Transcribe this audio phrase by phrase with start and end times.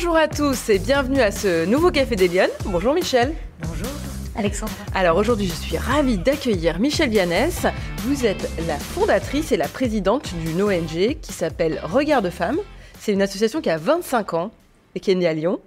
[0.00, 2.52] Bonjour à tous et bienvenue à ce nouveau Café des Lyonnes.
[2.66, 3.34] Bonjour Michel.
[3.62, 3.88] Bonjour.
[4.36, 4.76] Alexandra.
[4.94, 7.66] Alors aujourd'hui, je suis ravie d'accueillir Michel Vianès.
[8.04, 12.60] Vous êtes la fondatrice et la présidente d'une ONG qui s'appelle Regard de Femmes.
[13.00, 14.52] C'est une association qui a 25 ans
[14.94, 15.58] et qui est née à Lyon.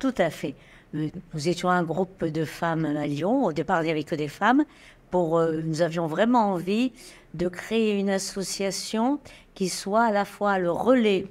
[0.00, 0.56] Tout à fait.
[0.96, 3.44] Euh, nous étions un groupe de femmes à Lyon.
[3.44, 4.64] Au départ, il n'y avait que des femmes.
[5.12, 6.90] Pour, euh, nous avions vraiment envie
[7.34, 9.20] de créer une association
[9.54, 11.26] qui soit à la fois le relais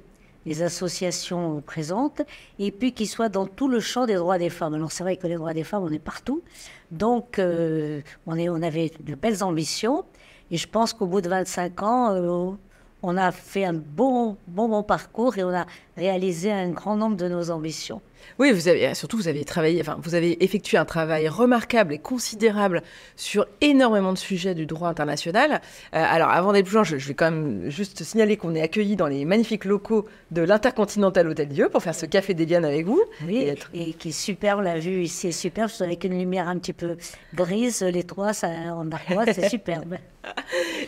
[0.48, 2.22] des associations présentes
[2.58, 4.76] et puis qui soit dans tout le champ des droits des femmes.
[4.76, 6.42] Alors c'est vrai que les droits des femmes, on est partout.
[6.90, 10.06] Donc euh, on, avait de belles ambitions
[10.50, 12.58] et je pense qu'au bout de 25 ans,
[13.04, 15.66] on a fait un bon, bon, bon parcours et on a
[15.98, 18.02] réalisé un grand nombre de nos ambitions.
[18.40, 22.00] Oui, vous avez surtout vous avez travaillé, enfin vous avez effectué un travail remarquable et
[22.00, 22.84] considérable
[23.16, 25.62] sur énormément de sujets du droit international.
[25.94, 28.96] Euh, alors avant d'être plus loin, je, vais quand même juste signaler qu'on est accueilli
[28.96, 32.86] dans les magnifiques locaux de l'Intercontinental Hôtel Dieu pour faire ce café des Lianes avec
[32.86, 33.02] vous.
[33.26, 36.74] Oui, et, qui est superbe, la vue ici est superbe, avec une lumière un petit
[36.74, 36.98] peu
[37.34, 39.96] grise, les trois, ça, en armoire, c'est superbe.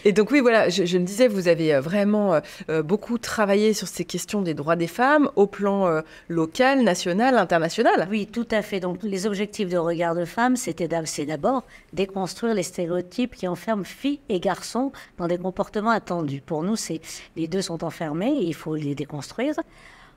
[0.03, 3.87] Et donc oui, voilà, je, me disais, vous avez euh, vraiment euh, beaucoup travaillé sur
[3.87, 8.07] ces questions des droits des femmes au plan local, national international.
[8.09, 8.79] Oui, tout à fait.
[8.79, 11.63] Donc les objectifs de regard de femme, c'était d'abord
[11.93, 16.41] déconstruire les stéréotypes qui enferment filles et garçons dans des comportements attendus.
[16.41, 16.75] Pour nous,
[17.35, 19.55] les deux sont enfermés et il faut les déconstruire.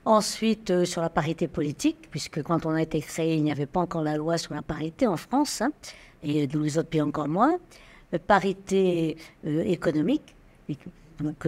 [0.05, 3.65] Ensuite, euh, sur la parité politique, puisque quand on a été créé, il n'y avait
[3.65, 5.71] pas encore la loi sur la parité en France, hein,
[6.23, 7.57] et dans les autres pays encore moins.
[8.13, 9.15] Euh, parité
[9.47, 10.35] euh, économique,
[11.21, 11.47] donc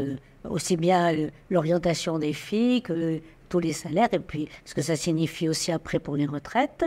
[0.49, 3.19] aussi bien l'orientation des filles que
[3.55, 6.83] tous les salaires et puis ce que ça signifie aussi après pour les retraites.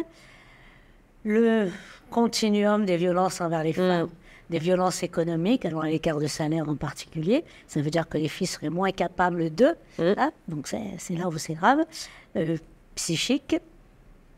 [1.25, 1.71] Le
[2.11, 4.51] continuum des violences envers les femmes, mm.
[4.51, 8.47] des violences économiques, alors l'écart de salaire en particulier, ça veut dire que les filles
[8.47, 10.13] seraient moins capables d'eux, mm.
[10.19, 11.87] hein, donc c'est là où c'est grave,
[12.37, 12.59] euh,
[12.97, 13.57] psychique,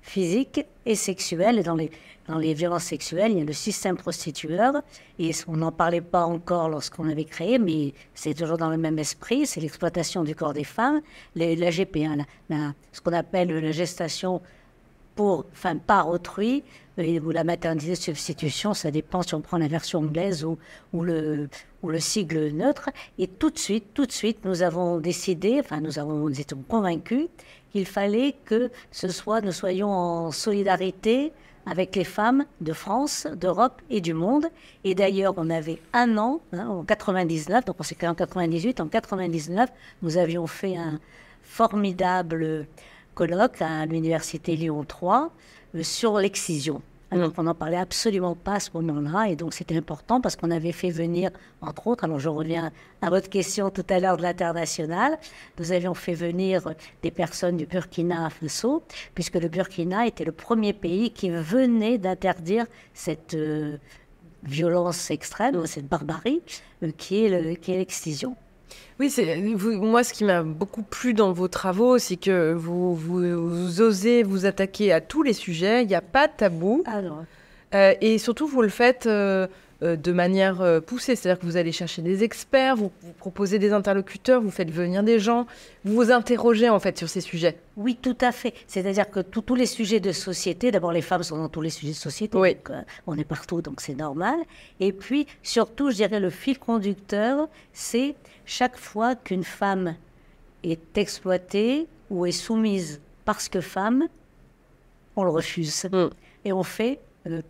[0.02, 1.58] physique et sexuelle.
[1.58, 1.90] Et dans les,
[2.28, 4.82] dans les violences sexuelles, il y a le système prostitueur.
[5.18, 8.98] Et on n'en parlait pas encore lorsqu'on l'avait créé, mais c'est toujours dans le même
[8.98, 9.46] esprit.
[9.46, 11.00] C'est l'exploitation du corps des femmes.
[11.34, 12.24] La GP1,
[12.92, 14.40] ce qu'on appelle la gestation
[15.14, 16.62] pour, enfin, par autrui,
[16.98, 20.58] euh, ou la maternité de substitution, ça dépend si on prend la version anglaise ou,
[20.92, 21.48] ou, le,
[21.82, 22.90] ou le sigle neutre.
[23.18, 26.62] Et tout de suite, tout de suite, nous avons décidé, enfin, nous, avons, nous étions
[26.68, 27.28] convaincus
[27.70, 31.32] qu'il fallait que ce soit, nous soyons en solidarité
[31.66, 34.46] avec les femmes de France, d'Europe et du monde.
[34.84, 38.80] Et d'ailleurs, on avait un an, hein, en 99, donc on s'est créé en 98,
[38.80, 39.70] en 99,
[40.02, 40.98] nous avions fait un
[41.42, 42.66] formidable
[43.14, 45.30] colloque à l'Université Lyon 3
[45.74, 46.82] euh, sur l'excision.
[47.12, 50.52] Alors, on n'en parlait absolument pas à ce moment-là, et donc c'était important parce qu'on
[50.52, 52.70] avait fait venir, entre autres, alors je reviens
[53.02, 55.18] à votre question tout à l'heure de l'international,
[55.58, 56.72] nous avions fait venir
[57.02, 58.84] des personnes du Burkina Faso,
[59.14, 63.76] puisque le Burkina était le premier pays qui venait d'interdire cette euh,
[64.44, 66.42] violence extrême, cette barbarie,
[66.84, 68.36] euh, qui est l'excision.
[68.98, 73.80] Oui, c'est moi ce qui m'a beaucoup plu dans vos travaux, c'est que vous, vous,
[73.80, 75.82] osez vous attaquer à tous les sujets.
[75.82, 76.82] Il n'y a pas de tabou.
[76.86, 77.24] Alors.
[77.74, 79.46] Euh, et surtout, vous le faites euh,
[79.82, 84.40] euh, de manière poussée, c'est-à-dire que vous allez chercher des experts, vous, proposez des interlocuteurs,
[84.40, 85.46] vous faites venir des gens,
[85.84, 87.58] vous vous interrogez en fait sur ces sujets.
[87.76, 88.54] Oui, tout à fait.
[88.66, 91.92] C'est-à-dire que tous les sujets de société, d'abord les femmes sont dans tous les sujets
[91.92, 92.56] de société, oui.
[93.06, 94.38] on est partout, donc c'est normal.
[94.80, 98.14] Et puis surtout, je dirais le fil conducteur, c'est
[98.44, 99.94] chaque fois qu'une femme
[100.64, 104.08] est exploitée ou est soumise parce que femme,
[105.16, 105.84] on le refuse.
[105.84, 106.08] Mm.
[106.44, 106.98] Et on fait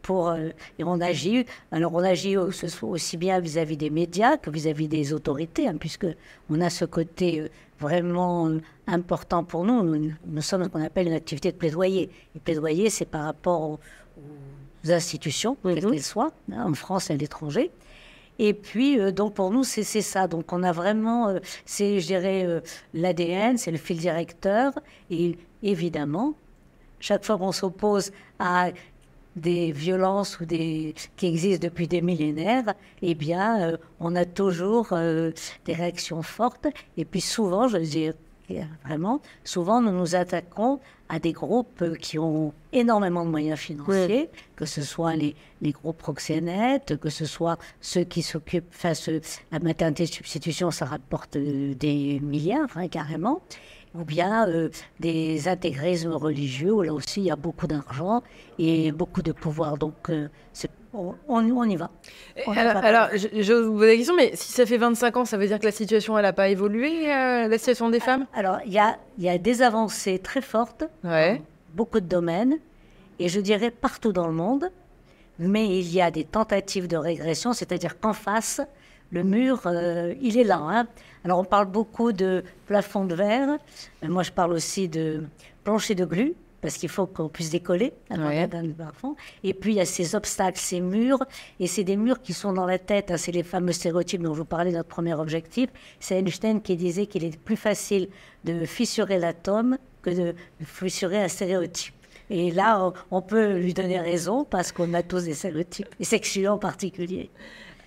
[0.02, 0.28] pour.
[0.28, 1.44] Euh, et on agit.
[1.72, 6.06] Alors, on agit aussi bien vis-à-vis des médias que vis-à-vis des autorités, hein, puisque
[6.48, 7.48] on a ce côté euh,
[7.78, 8.50] vraiment
[8.86, 9.82] important pour nous.
[10.26, 12.10] Nous, sommes ce qu'on appelle une activité de plaidoyer.
[12.34, 13.78] Et plaidoyer, c'est par rapport aux,
[14.88, 17.70] institutions, quelles qu'elles soient, hein, en France et à l'étranger.
[18.42, 20.26] Et puis, euh, donc pour nous, c'est ça.
[20.26, 22.60] Donc on a vraiment, euh, c'est, je dirais, euh,
[22.94, 24.72] l'ADN, c'est le fil directeur.
[25.10, 26.32] Et évidemment,
[27.00, 28.70] chaque fois qu'on s'oppose à
[29.36, 35.72] des violences ou des qui existent depuis des millénaires, eh bien, on a toujours des
[35.72, 36.66] réactions fortes.
[36.96, 38.14] Et puis souvent, je veux dire,
[38.84, 44.64] vraiment, souvent nous nous attaquons à des groupes qui ont énormément de moyens financiers, que
[44.64, 48.92] ce soit les, les, groupes proxénètes, que ce soit ceux qui s'occupent, enfin,
[49.50, 53.42] la maternité de substitution, ça rapporte euh, des milliards, hein, carrément,
[53.94, 54.68] ou bien euh,
[55.00, 58.22] des intégrismes religieux, où là aussi il y a beaucoup d'argent
[58.58, 59.78] et beaucoup de pouvoir.
[59.78, 60.28] Donc, euh,
[60.92, 61.90] on, y va.
[62.46, 65.58] alors, je, vous pose la question, mais si ça fait 25 ans, ça veut dire
[65.58, 68.26] que la situation, elle n'a pas évolué, euh, la situation des femmes?
[68.34, 71.40] Alors, il y a, y a, des avancées très fortes, ouais.
[71.74, 72.58] beaucoup de domaines,
[73.20, 74.70] et je dirais partout dans le monde,
[75.38, 78.60] mais il y a des tentatives de régression, c'est-à-dire qu'en face,
[79.10, 80.60] le mur, euh, il est là.
[80.60, 80.86] Hein.
[81.24, 83.58] Alors, on parle beaucoup de plafond de verre,
[84.02, 85.24] mais moi, je parle aussi de
[85.64, 88.48] plancher de glu parce qu'il faut qu'on puisse décoller ouais.
[88.48, 89.16] plafond.
[89.44, 91.24] Et puis il y a ces obstacles, ces murs,
[91.58, 93.10] et c'est des murs qui sont dans la tête.
[93.10, 93.16] Hein.
[93.16, 95.70] c'est les fameux stéréotypes dont je vous parlais, notre premier objectif.
[96.00, 98.08] C'est Einstein qui disait qu'il est plus facile
[98.44, 101.94] de fissurer l'atome que de fissurer un stéréotype.
[102.28, 106.48] Et là, on peut lui donner raison parce qu'on a tous des stéréotypes, et sexuels
[106.48, 107.28] en particulier.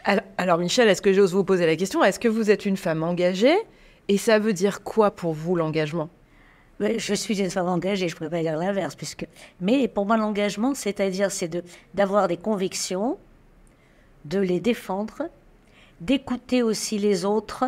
[0.04, 2.04] Alors, Michel, est-ce que j'ose vous poser la question?
[2.04, 3.56] Est-ce que vous êtes une femme engagée?
[4.10, 6.10] Et ça veut dire quoi pour vous l'engagement?
[6.80, 8.96] Je suis une femme engagée, je ne pourrais pas dire l'inverse.
[8.96, 9.26] Puisque...
[9.62, 11.64] Mais pour moi, l'engagement, c'est-à-dire, c'est
[11.94, 13.18] d'avoir des convictions,
[14.26, 15.30] de les défendre,
[16.02, 17.66] d'écouter aussi les autres,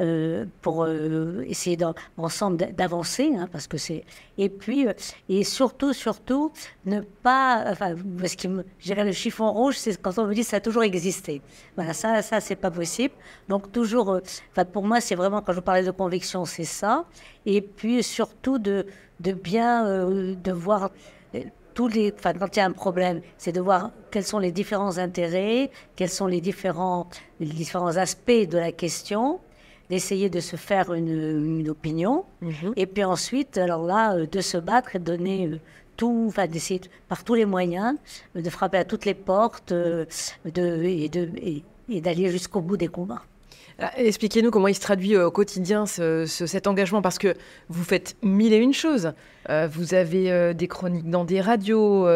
[0.00, 1.76] euh, pour euh, essayer
[2.16, 4.04] ensemble d'avancer, hein, parce que c'est
[4.38, 4.94] et puis euh,
[5.28, 6.50] et surtout surtout
[6.86, 10.56] ne pas enfin parce que me le chiffon rouge c'est quand on me dit ça
[10.56, 11.42] a toujours existé.
[11.76, 13.12] Voilà ça ça c'est pas possible.
[13.50, 14.18] Donc toujours
[14.52, 17.04] enfin pour moi c'est vraiment quand je parlais de conviction c'est ça.
[17.44, 18.86] Et puis surtout de
[19.20, 20.90] de bien de voir
[21.74, 24.52] tous les, enfin, quand il y a un problème, c'est de voir quels sont les
[24.52, 27.08] différents intérêts, quels sont les différents,
[27.40, 29.40] les différents aspects de la question,
[29.92, 32.24] d'essayer de se faire une, opinion.
[32.40, 32.72] Mhm.
[32.76, 35.60] Et puis ensuite, alors là, euh, de se battre et de donner euh,
[35.98, 36.80] tout, enfin d'essayer
[37.10, 37.98] par tous les moyens
[38.34, 40.06] euh, de frapper à toutes les portes de,
[40.46, 43.22] et d'aller jusqu'au bout des combats.
[43.82, 47.34] Euh, expliquez-nous comment il se traduit euh, au quotidien cet engagement, parce que
[47.68, 49.12] vous faites mille et une choses.
[49.48, 52.06] Euh, vous avez des chroniques dans des radios,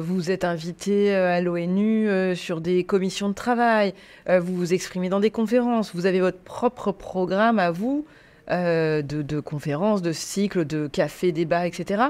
[0.00, 3.94] vous êtes invité à l'ONU sur des commissions de travail,
[4.28, 8.06] vous vous exprimez dans des conférences, vous avez votre propre programme à vous
[8.48, 12.04] de conférences, de cycles, de cafés, débats, etc.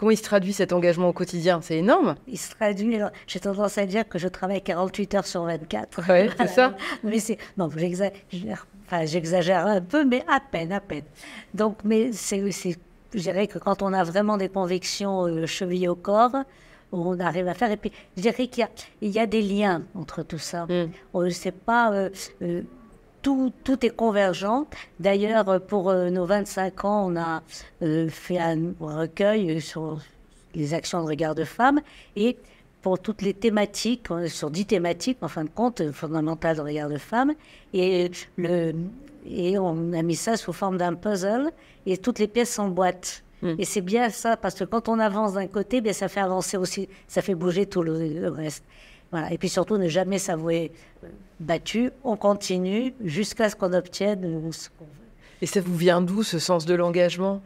[0.00, 1.60] Comment il se traduit cet engagement au quotidien?
[1.60, 2.14] C'est énorme.
[2.26, 6.00] Il se traduit, j'ai tendance à dire que je travaille 48 heures sur 24.
[6.08, 6.74] Oui, c'est ça.
[7.04, 11.04] mais c'est, non, j'exagère, enfin, j'exagère un peu, mais à peine, à peine.
[11.52, 15.96] Donc, mais c'est, je dirais que quand on a vraiment des convictions euh, chevillées au
[15.96, 16.34] corps,
[16.92, 17.70] on arrive à faire.
[17.70, 18.66] Et puis, je dirais qu'il
[19.02, 20.64] y y a des liens entre tout ça.
[20.64, 20.92] Mm.
[21.12, 21.92] On ne sait pas.
[21.92, 22.08] Euh,
[22.40, 22.62] euh,
[23.22, 24.66] tout, tout, est convergent.
[24.98, 27.42] D'ailleurs, pour euh, nos 25 ans, on a
[27.82, 30.00] euh, fait un recueil sur
[30.54, 31.80] les actions de regard de femmes
[32.16, 32.36] et
[32.82, 36.96] pour toutes les thématiques, sur 10 thématiques, en fin de compte, fondamentales de regard de
[36.96, 37.34] femmes.
[37.74, 38.72] Et, le,
[39.26, 41.50] et on a mis ça sous forme d'un puzzle
[41.84, 43.22] et toutes les pièces s'emboîtent.
[43.42, 43.54] Hmm.
[43.58, 46.56] Et c'est bien ça, parce que quand on avance d'un côté, bien, ça fait avancer
[46.56, 48.64] aussi, ça fait bouger tout le reste.
[49.10, 49.32] Voilà.
[49.32, 50.72] Et puis surtout, ne jamais s'avouer
[51.40, 51.90] battu.
[52.04, 54.90] On continue jusqu'à ce qu'on obtienne ce qu'on veut.
[55.42, 57.42] Et ça vous vient d'où ce sens de l'engagement?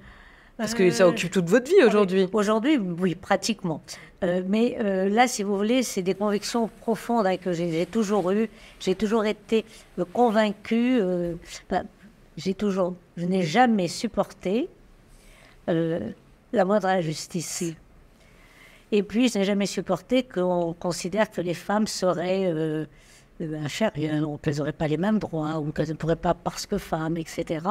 [0.56, 2.28] Parce que ça euh, occupe toute votre vie aujourd'hui.
[2.32, 3.82] Aujourd'hui, oui, pratiquement.
[4.22, 8.30] Euh, mais euh, là, si vous voulez, c'est des convictions profondes hein, que j'ai toujours
[8.30, 8.48] eues.
[8.78, 9.64] J'ai toujours été
[10.12, 11.00] convaincue.
[12.36, 14.68] j'ai toujours, je n'ai jamais supporté
[15.66, 17.74] la moindre injustice.
[18.96, 22.86] Et puis, je n'ai jamais supporté qu'on considère que les femmes seraient euh,
[23.40, 27.16] inférieures, qu'elles n'auraient pas les mêmes droits, ou qu'elles ne pourraient pas parce que femmes,
[27.16, 27.66] etc.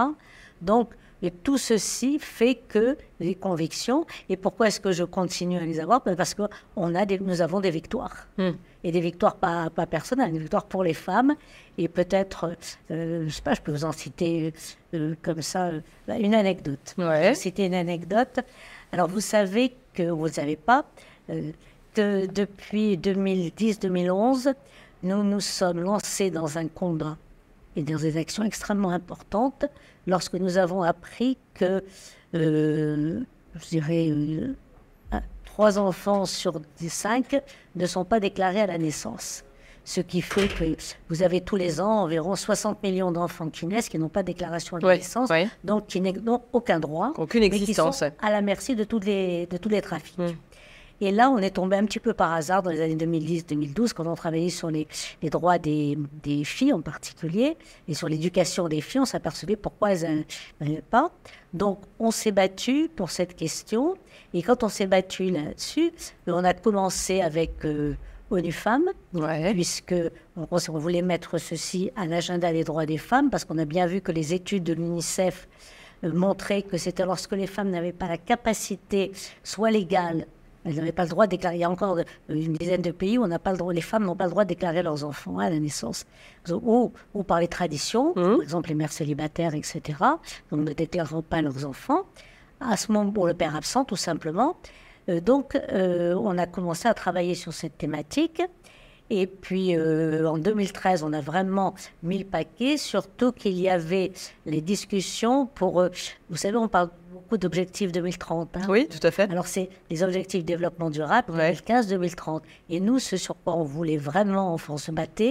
[0.62, 0.90] Donc,
[1.22, 5.80] et tout ceci fait que les convictions, et pourquoi est-ce que je continue à les
[5.80, 6.02] avoir?
[6.02, 6.44] Ben, Parce que
[6.76, 8.28] on a des, nous avons des victoires.
[8.38, 8.52] Hmm.
[8.84, 11.36] Et des victoires pas, pas personnelles, des victoires pour les femmes.
[11.78, 12.58] Et peut-être,
[12.92, 14.54] euh, je ne sais pas, je peux vous en citer
[14.94, 15.72] euh, comme ça
[16.10, 16.94] une anecdote.
[16.98, 17.34] Ouais.
[17.34, 18.42] Citer une anecdote.
[18.92, 20.86] Alors, vous savez que vous ne savez pas,
[21.30, 21.52] euh,
[22.28, 24.54] depuis 2010-2011,
[25.04, 27.18] nous nous sommes lancés dans un combat
[27.76, 29.66] et dans des actions extrêmement importantes
[30.08, 31.84] lorsque nous avons appris que,
[32.36, 33.20] euh,
[33.56, 34.56] je dirais, euh,
[35.46, 37.42] trois enfants sur cinq
[37.76, 39.44] ne sont pas déclarés à la naissance.
[39.86, 40.78] Ce qui fait que
[41.10, 44.28] vous avez tous les ans environ 60 millions d'enfants qui naissent qui n'ont pas de
[44.28, 45.30] déclaration de naissance,
[45.64, 49.04] donc qui n'ont aucun droit, aucune existence, mais qui sont à la merci de, toutes
[49.04, 50.18] les, de tous les trafics.
[50.18, 50.32] Hmm.
[51.02, 54.08] Et là, on est tombé un petit peu par hasard dans les années 2010-2012, quand
[54.08, 54.88] on travaillait sur les,
[55.24, 55.98] droits des,
[56.44, 57.58] filles en particulier,
[57.88, 60.26] et sur l'éducation des filles, on s'apercevait pourquoi elles
[60.62, 61.12] n'avaient pas.
[61.54, 63.96] Donc, on s'est battu pour cette question.
[64.34, 65.92] Et quand on s'est battu là-dessus,
[66.28, 67.96] on a commencé avec euh,
[68.32, 68.90] ONU Femmes,
[69.54, 69.96] puisque
[70.36, 74.02] on, voulait mettre ceci à l'agenda des droits des femmes, parce qu'on a bien vu
[74.02, 75.48] que les études de l'UNICEF
[76.04, 79.12] euh, montraient que c'était lorsque les femmes n'avaient pas la capacité,
[79.44, 80.26] soit légale,
[80.66, 81.56] elles n'avaient pas le droit de déclarer.
[81.58, 81.98] Il y a encore
[82.30, 84.32] une dizaine de pays où on n'a pas le droit, les femmes n'ont pas le
[84.32, 86.06] droit de déclarer leurs enfants à la naissance.
[86.50, 88.22] Ou, ou par les traditions, Mmh.
[88.22, 89.82] par exemple les mères célibataires, etc.
[90.52, 92.04] Donc ne déclareront pas leurs enfants.
[92.60, 94.56] À ce moment, pour le père absent, tout simplement.
[95.10, 98.42] Euh, donc, euh, on a commencé à travailler sur cette thématique.
[99.10, 104.14] Et puis, euh, en 2013, on a vraiment mis le paquet, surtout qu'il y avait
[104.46, 105.82] les discussions pour...
[105.82, 105.90] euh,
[106.30, 106.90] vous savez, on parle
[107.34, 108.58] beaucoup d'objectifs 2030.
[108.58, 108.62] hein.
[108.70, 109.30] Oui, tout à fait.
[109.32, 111.54] Alors, c'est les objectifs de développement durable Ouais.
[111.54, 112.42] 2015-2030.
[112.70, 115.24] Et nous, ce sur quoi on voulait vraiment, enfin, se battre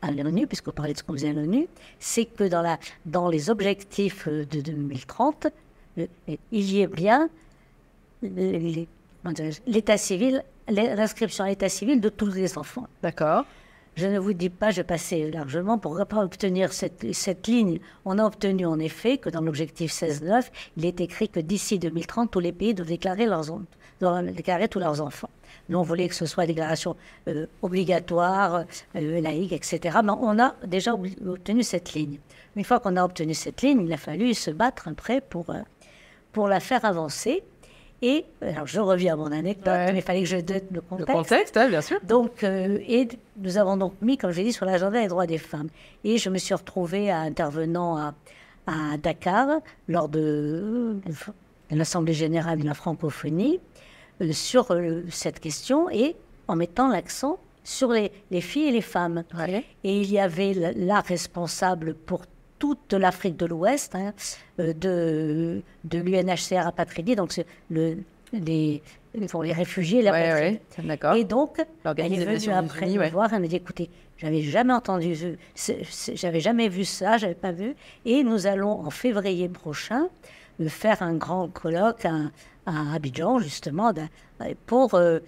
[0.00, 1.66] à l'ONU, puisqu'on parlait de ce qu'on faisait à l'ONU,
[1.98, 5.48] c'est que dans, la, dans les objectifs euh, de 2030,
[5.98, 6.06] euh,
[6.50, 7.28] il y ait bien
[9.66, 12.86] l'état civil, l'inscription à l'état civil de tous les enfants.
[13.02, 13.44] D'accord.
[13.94, 17.78] Je ne vous dis pas, je passais largement pour obtenir cette, ligne.
[18.06, 20.44] On a obtenu en effet que dans l'objectif 16.9,
[20.78, 23.26] il est écrit que d'ici 2030, tous les pays doivent déclarer,
[24.68, 25.28] tous leurs enfants.
[25.68, 26.96] Nous, on voulait que ce soit déclaration
[27.28, 28.64] euh, obligatoire,
[28.96, 29.98] euh, laïque, etc.
[30.02, 32.18] Mais on a déjà ob- obtenu cette ligne.
[32.56, 35.60] Une fois qu'on a obtenu cette ligne, il a fallu se battre après pour, euh,
[36.32, 37.44] pour la faire avancer.
[38.02, 39.92] Et, alors je reviens à mon anecdote, Ouais.
[39.92, 41.12] mais il fallait que je donne le Le contexte.
[41.12, 41.98] contexte, hein, bien sûr.
[42.02, 45.38] Donc, euh, et nous avons donc mis, comme j'ai dit, sur l'agenda les droits des
[45.38, 45.68] femmes.
[46.02, 48.14] Et je me suis retrouvée à intervenant à,
[48.66, 50.96] à Dakar lors de,
[51.70, 53.60] de l'Assemblée générale de la francophonie
[54.20, 56.16] euh, sur euh, cette question et
[56.48, 59.22] en mettant l'accent sur les, les filles et les femmes.
[59.38, 59.64] Ouais.
[59.84, 62.22] Et il y avait la, la responsable pour
[62.62, 64.12] toute l'Afrique de l'Ouest hein,
[64.60, 67.30] euh, de, de l'UNHCR apatridie, donc
[67.70, 67.98] le,
[68.32, 68.80] les,
[69.28, 70.60] pour les réfugiés et les Ouais, apatrides.
[70.78, 70.84] ouais.
[70.84, 71.14] D'accord.
[71.16, 71.50] Et donc,
[71.96, 75.16] elle est venue après Unis, me voir, elle m'a dit, écoutez, j'avais jamais entendu,
[76.14, 77.74] j'avais jamais vu ça, j'avais pas vu.
[78.04, 80.06] Et nous allons, en février prochain,
[80.60, 82.14] euh, faire un grand colloque à,
[82.66, 84.08] à Abidjan, justement, d'un-
[84.66, 85.18] pour, euh,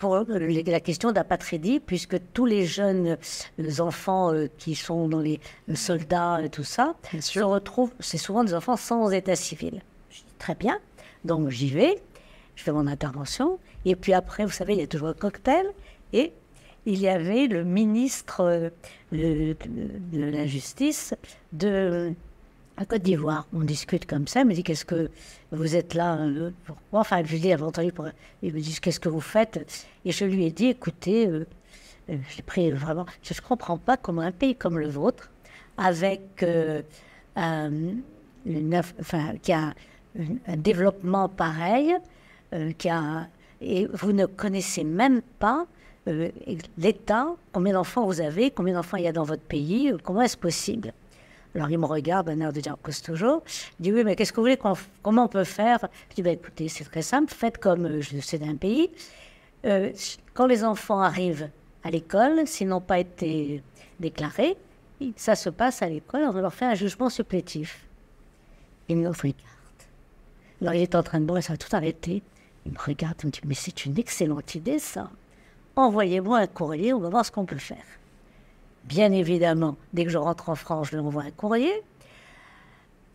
[0.00, 3.18] pour la question d'apatridie, puisque tous les jeunes
[3.60, 5.38] euh, enfants euh, qui sont dans les
[5.68, 9.82] euh, soldats et tout ça, se retrouvent, c'est souvent des enfants sans état civil.
[10.08, 10.78] Je dis, très bien,
[11.26, 12.02] donc j'y vais,
[12.56, 15.66] je fais mon intervention, et puis après, vous savez, il y a toujours un cocktail,
[16.14, 16.32] et
[16.86, 18.72] il y avait le ministre
[19.12, 19.54] de
[20.12, 21.14] la Justice
[21.52, 22.14] de
[22.80, 23.46] la Côte d'Ivoire.
[23.52, 25.10] On discute comme ça, il me dit, qu'est-ce que
[25.52, 28.06] vous êtes là euh, Pourquoi Enfin, je lui dis, entendu, pour...
[28.42, 29.86] il me dit, qu'est-ce que vous faites?
[30.06, 31.46] Et je lui ai dit, écoutez, euh,
[32.08, 35.30] euh, j'ai pris vraiment, je ne comprends pas comment un pays comme le vôtre,
[35.76, 36.80] avec euh,
[37.36, 39.74] enfin, qui a
[40.18, 41.94] un, un développement pareil,
[42.78, 43.28] qui a,
[43.60, 45.66] et vous ne connaissez même pas
[46.78, 50.36] l'État, combien d'enfants vous avez, combien d'enfants il y a dans votre pays, comment est-ce
[50.36, 50.92] possible?
[51.54, 53.42] Alors il me regarde, un air de dire toujours.
[53.78, 54.58] Il dit oui, mais qu'est-ce que vous voulez
[55.02, 55.80] Comment on peut faire?
[56.10, 57.32] Je dis bah, écoutez, c'est très simple.
[57.32, 58.90] Faites comme euh, je sais d'un pays.
[59.64, 59.90] Euh,
[60.32, 61.50] quand les enfants arrivent
[61.82, 63.62] à l'école, s'ils n'ont pas été
[63.98, 64.56] déclarés,
[65.16, 66.22] ça se passe à l'école.
[66.22, 67.84] On leur fait un jugement supplétif.
[68.88, 69.34] Il me regarde.
[70.60, 72.22] Alors il est en train de boire, ça va tout arrêter.
[72.66, 75.10] Il me regarde, il me dit mais c'est une excellente idée ça.
[75.74, 77.84] Envoyez-moi un courrier, on va voir ce qu'on peut faire.
[78.90, 81.72] Bien évidemment, dès que je rentre en France, je lui envoie un courrier.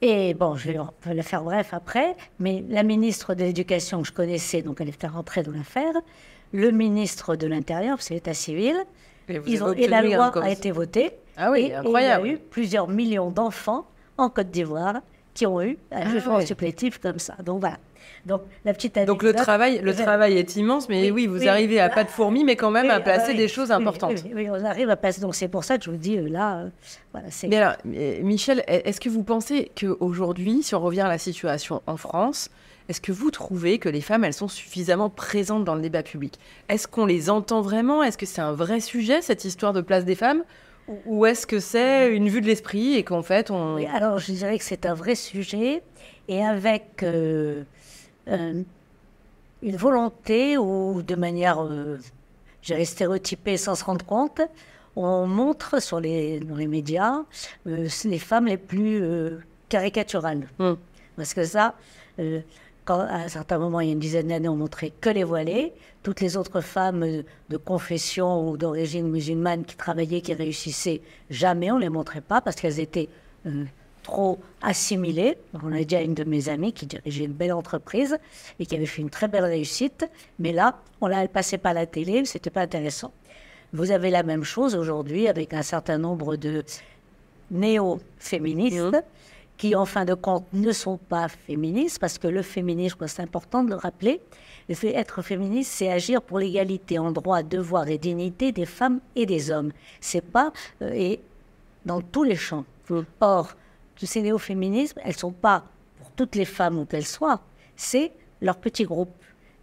[0.02, 4.14] Et bon, je vais le faire bref après, mais la ministre de l'Éducation que je
[4.14, 5.94] connaissais, donc elle était rentrée dans l'affaire,
[6.54, 8.76] le ministre de l'Intérieur, c'est l'état civil,
[9.28, 11.12] Et, ils ont- et la loi a été votée.
[11.38, 12.26] Ah oui, et, et incroyable.
[12.26, 13.86] il y a eu plusieurs millions d'enfants
[14.18, 15.02] en Côte d'Ivoire
[15.34, 17.36] qui ont eu un Ah jugement supplétif comme ça.
[17.44, 17.78] Donc voilà.
[18.26, 21.40] Donc la petite Donc le anecdote- travail, le travail est immense, mais Oui, oui, vous
[21.40, 21.48] oui.
[21.48, 24.24] arrivez à pas de fourmi, mais quand même Oui, à placer oui, des choses importantes.
[24.34, 25.22] Oui, on arrive à passer.
[25.22, 26.70] Donc c'est pour ça que je vous dis euh, là, euh,
[27.12, 27.28] voilà.
[27.48, 31.98] Mais alors, Michel, est-ce que vous pensez qu'aujourd'hui, si on revient à la situation en
[31.98, 32.50] France,
[32.90, 36.38] est-ce que vous trouvez que les femmes, elles sont suffisamment présentes dans le débat public?
[36.70, 38.04] Est-ce qu'on les entend vraiment?
[38.04, 40.44] Est-ce que c'est un vrai sujet, cette histoire de place des femmes?
[41.08, 43.74] Ou- est-ce que c'est une vue de l'esprit et qu'en fait, on...
[43.78, 45.82] Oui, alors je dirais que c'est un vrai sujet
[46.28, 47.64] et avec euh,
[48.28, 51.98] une volonté ou de manière, euh,
[52.62, 54.42] je dirais, stéréotypée sans se rendre compte,
[54.96, 57.24] on montre sur les, dans les médias
[57.68, 59.40] euh, les femmes les plus euh,
[59.70, 60.48] caricaturales.
[60.60, 60.76] Hmm.
[61.18, 61.76] Parce que ça,
[62.20, 62.42] euh,
[62.86, 65.24] quand à un certain moment, il y a une dizaine d'années, on montrait que les
[65.24, 65.74] voilées.
[66.04, 71.72] Toutes les autres femmes euh, de confession ou d'origine musulmane qui travaillaient, qui réussissaient, jamais
[71.72, 73.10] on les montrait pas parce qu'elles étaient
[73.48, 73.66] euh,
[74.06, 75.36] trop assimilées.
[75.52, 78.18] Donc, on a dit à une de mes amies qui dirigeait une belle entreprise
[78.60, 80.08] et qui avait fait une très belle réussite.
[80.38, 83.12] Mais là, on ne passait pas à la télé, c'était pas intéressant.
[83.74, 86.64] Vous avez la même chose aujourd'hui avec un certain nombre de
[87.50, 89.04] néo-féministes
[89.58, 93.08] qui, en fin de compte, ne sont pas féministes, parce que le féminisme, je crois
[93.08, 94.22] que c'est important de le rappeler,
[94.70, 99.00] le fait être féministe, c'est agir pour l'égalité en droit, devoir et dignité des femmes
[99.16, 99.72] et des hommes.
[100.00, 101.22] C'est pas euh, et
[101.86, 102.66] dans tous les champs.
[103.20, 103.56] Or,
[103.96, 105.64] tous ces néo-féminismes, elles sont pas
[105.98, 107.42] pour toutes les femmes où qu'elles soient,
[107.76, 108.12] c'est
[108.42, 109.14] leur petit groupe.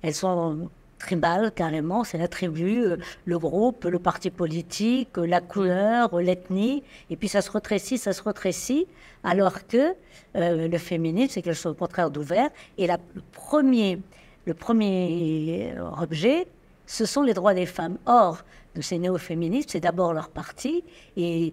[0.02, 6.16] Elles sont tribales carrément, c'est la tribu, euh, le groupe, le parti politique, la couleur,
[6.20, 8.86] l'ethnie, et puis ça se rétrécit, ça se rétrécit,
[9.24, 9.94] alors que
[10.36, 12.50] euh, le féminisme, c'est quelque chose au contraire d'ouvert.
[12.78, 12.96] Et le
[13.32, 13.98] premier
[14.44, 16.46] le premier objet,
[16.86, 17.98] ce sont les droits des femmes.
[18.06, 18.38] Or,
[18.74, 20.82] de ces néo-féministes, c'est d'abord leur parti,
[21.16, 21.52] et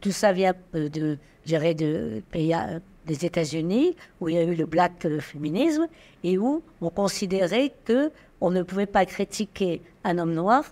[0.00, 5.06] tout ça vient de, pays euh, des États-Unis, où il y a eu le black
[5.20, 5.86] féminisme,
[6.24, 8.10] et où on considérait que
[8.40, 10.64] on ne pouvait pas critiquer un homme noir.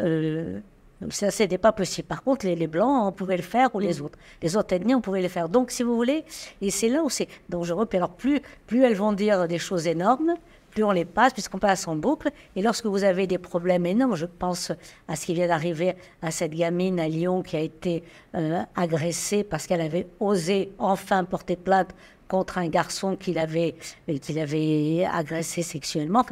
[0.00, 0.60] Euh,
[1.10, 2.08] ça, c'était pas possible.
[2.08, 4.18] Par contre, les, blancs, on pouvait le faire, ou les autres.
[4.42, 5.48] Les autres ethnies, on pouvait le faire.
[5.48, 6.24] Donc, si vous voulez,
[6.60, 7.88] et c'est là où c'est dangereux.
[7.92, 10.34] Alors, plus, plus elles vont dire des choses énormes,
[10.74, 12.30] plus on les passe, puisqu'on passe en boucle.
[12.56, 14.72] Et lorsque vous avez des problèmes énormes, je pense
[15.08, 18.02] à ce qui vient d'arriver à cette gamine à Lyon qui a été
[18.34, 21.94] euh, agressée parce qu'elle avait osé enfin porter plainte
[22.28, 23.76] contre un garçon qui l'avait,
[24.20, 26.24] qui l'avait agressé sexuellement.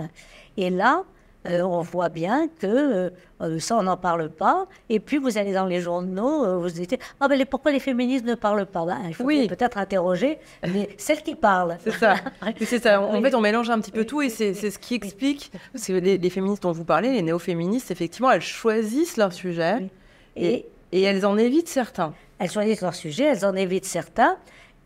[0.57, 1.05] et là,
[1.47, 4.67] euh, on voit bien que euh, ça, on n'en parle pas.
[4.89, 8.25] Et puis, vous allez dans les journaux, euh, vous dites Ah, ben pourquoi les féministes
[8.25, 9.49] ne parlent pas ben, Il faut oui.
[9.49, 11.77] peut-être interroger mais celles qui parlent.
[11.83, 12.15] C'est ça.
[12.61, 13.01] c'est ça.
[13.01, 15.51] En fait, on mélange un petit peu tout et c'est ce qui explique.
[15.73, 19.91] Parce que les, féministes dont vous parlez, les néo-féministes, effectivement, elles choisissent leur sujet
[20.37, 22.15] et, et elles en évitent certains.
[22.39, 24.37] Elles choisissent leur sujet, elles en évitent certains.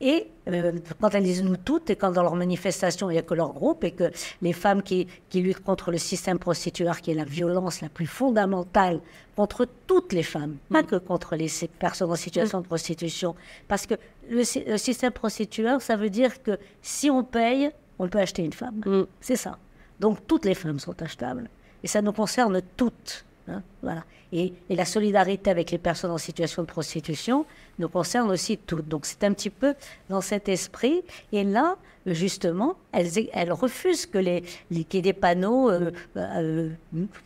[0.01, 3.23] Et euh, quand elles disent nous toutes, et quand dans leurs manifestations, il n'y a
[3.23, 4.11] que leur groupe, et que
[4.43, 8.07] les femmes qui, qui, luttent contre le système prostitueur, qui est la violence la plus
[8.07, 9.01] fondamentale
[9.35, 10.87] contre toutes les femmes, pas mm.
[10.87, 13.35] que contre les personnes en situation de prostitution.
[13.69, 13.95] Parce que
[14.29, 18.81] le, système prostitueur, ça veut dire que si on paye, on peut acheter une femme.
[18.85, 19.03] Mm.
[19.21, 19.59] C'est ça.
[20.01, 21.49] Donc toutes les femmes sont achetables.
[21.83, 23.25] Et ça nous concerne toutes.
[23.49, 24.05] Hein, voilà.
[24.33, 27.47] Et, la solidarité avec les personnes en situation de prostitution
[27.79, 28.89] nous concerne aussi toutes.
[28.89, 29.75] Donc c'est un petit peu
[30.09, 31.03] dans cet esprit.
[31.33, 35.91] Et là, justement, elles, elles refusent que les, les qu'il y ait des panneaux euh,
[36.17, 36.71] euh,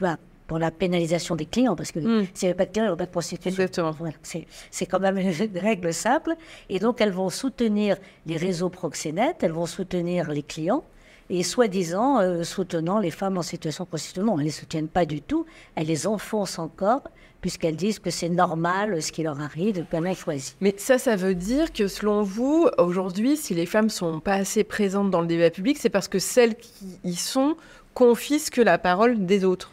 [0.01, 2.27] bah, pour la pénalisation des clients, parce que mm.
[2.35, 3.68] s'il n'y avait pas de clients, il n'y aurait pas de prostitution.
[3.98, 6.35] Voilà, c'est quand même une règle simple.
[6.68, 7.96] Et donc elles vont soutenir
[8.27, 10.83] les réseaux proxénètes, elles vont soutenir les clients
[11.31, 14.25] et soi-disant euh, soutenant les femmes en situation de prostitution.
[14.25, 15.46] Non, elles ne les soutiennent pas du tout,
[15.77, 17.03] elles les enfoncent encore,
[17.40, 20.55] puisqu'elles disent que c'est normal ce qui leur arrive, qu'elles ont choisi.
[20.61, 24.64] Mais ça, ça veut dire que selon vous, aujourd'hui, si les femmes sont pas assez
[24.64, 27.57] présentes dans le débat public, c'est parce que celles qui y sont
[27.94, 29.72] confisquent la parole des autres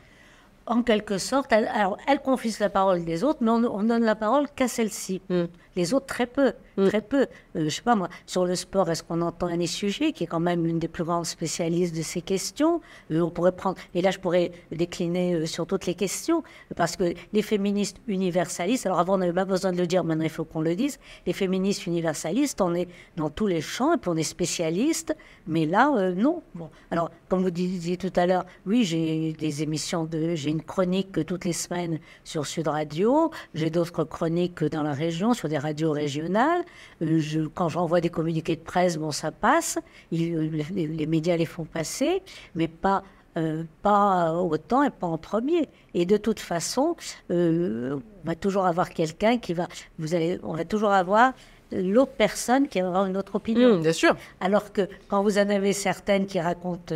[0.68, 4.04] en quelque sorte, elles alors, elle confisque la parole des autres, mais on, on donne
[4.04, 5.22] la parole qu'à celle-ci.
[5.30, 5.46] Hmm.
[5.76, 6.52] Les autres, très peu.
[6.78, 6.88] Mm.
[6.90, 7.22] Très peu.
[7.56, 10.28] Euh, je sais pas moi, sur le sport, est-ce qu'on entend Annie Sujet, qui est
[10.28, 12.82] quand même une des plus grandes spécialistes de ces questions?
[13.12, 16.44] Euh, On pourrait prendre, et là je pourrais décliner euh, sur toutes les questions,
[16.76, 20.24] parce que les féministes universalistes, alors avant on n'avait pas besoin de le dire, maintenant
[20.24, 23.98] il faut qu'on le dise, les féministes universalistes, on est dans tous les champs, et
[23.98, 25.16] puis on est spécialistes,
[25.48, 26.44] mais là, non.
[26.54, 26.70] Bon.
[26.92, 31.26] Alors, comme vous disiez tout à l'heure, oui, j'ai des émissions de, j'ai une chronique
[31.26, 35.92] toutes les semaines sur Sud Radio, j'ai d'autres chroniques dans la région, sur des radios
[35.92, 36.64] régionales.
[37.02, 39.80] Euh, je, quand j'envoie des communiqués de presse, bon, ça passe.
[40.12, 42.22] les, médias les font passer,
[42.56, 43.04] mais pas,
[43.38, 45.70] euh, pas autant et pas en premier.
[45.94, 46.96] Et de toute façon,
[47.32, 49.68] euh, on va toujours avoir quelqu'un qui va.
[50.00, 51.34] Vous allez, on va toujours avoir
[51.72, 53.78] l'autre personne qui aura une autre opinion.
[53.78, 54.16] Mmh, bien sûr.
[54.40, 56.96] Alors que quand vous en avez certaines qui racontent,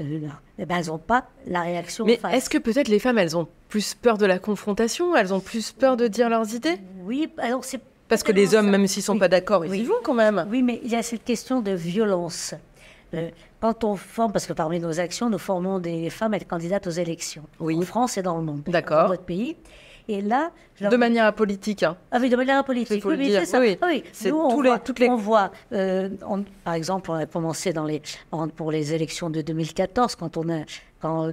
[0.00, 0.04] eh
[0.64, 2.04] ben, elles n'ont pas la réaction.
[2.04, 5.16] Mais est-ce que peut-être les femmes, elles ont plus peur de la confrontation?
[5.16, 6.78] Elles ont plus peur de dire leurs idées?
[7.04, 7.80] Oui, alors c'est
[8.12, 10.46] parce que les hommes, même s'ils ne sont pas d'accord, ils y vont quand même.
[10.50, 12.54] Oui, mais il y a cette question de violence.
[13.14, 16.46] Euh, quand on forme, parce que parmi nos actions, nous formons des femmes à être
[16.46, 17.44] candidates aux élections.
[17.58, 17.74] Oui.
[17.74, 18.64] En France et dans le monde.
[18.66, 19.04] D'accord.
[19.04, 19.56] Dans votre pays.
[20.08, 21.84] Et là, de manière apolitique.
[21.84, 21.96] Hein.
[22.10, 23.02] Ah oui, de manière apolitique.
[23.02, 23.60] Oui, c'est ça.
[23.60, 24.04] Oui, oui.
[24.26, 25.08] Nous, on, voit, toutes les...
[25.08, 26.10] on voit, euh,
[26.64, 28.02] par exemple, on a commencé dans les,
[28.56, 30.64] pour les élections de 2014, quand on a,
[31.00, 31.32] quand,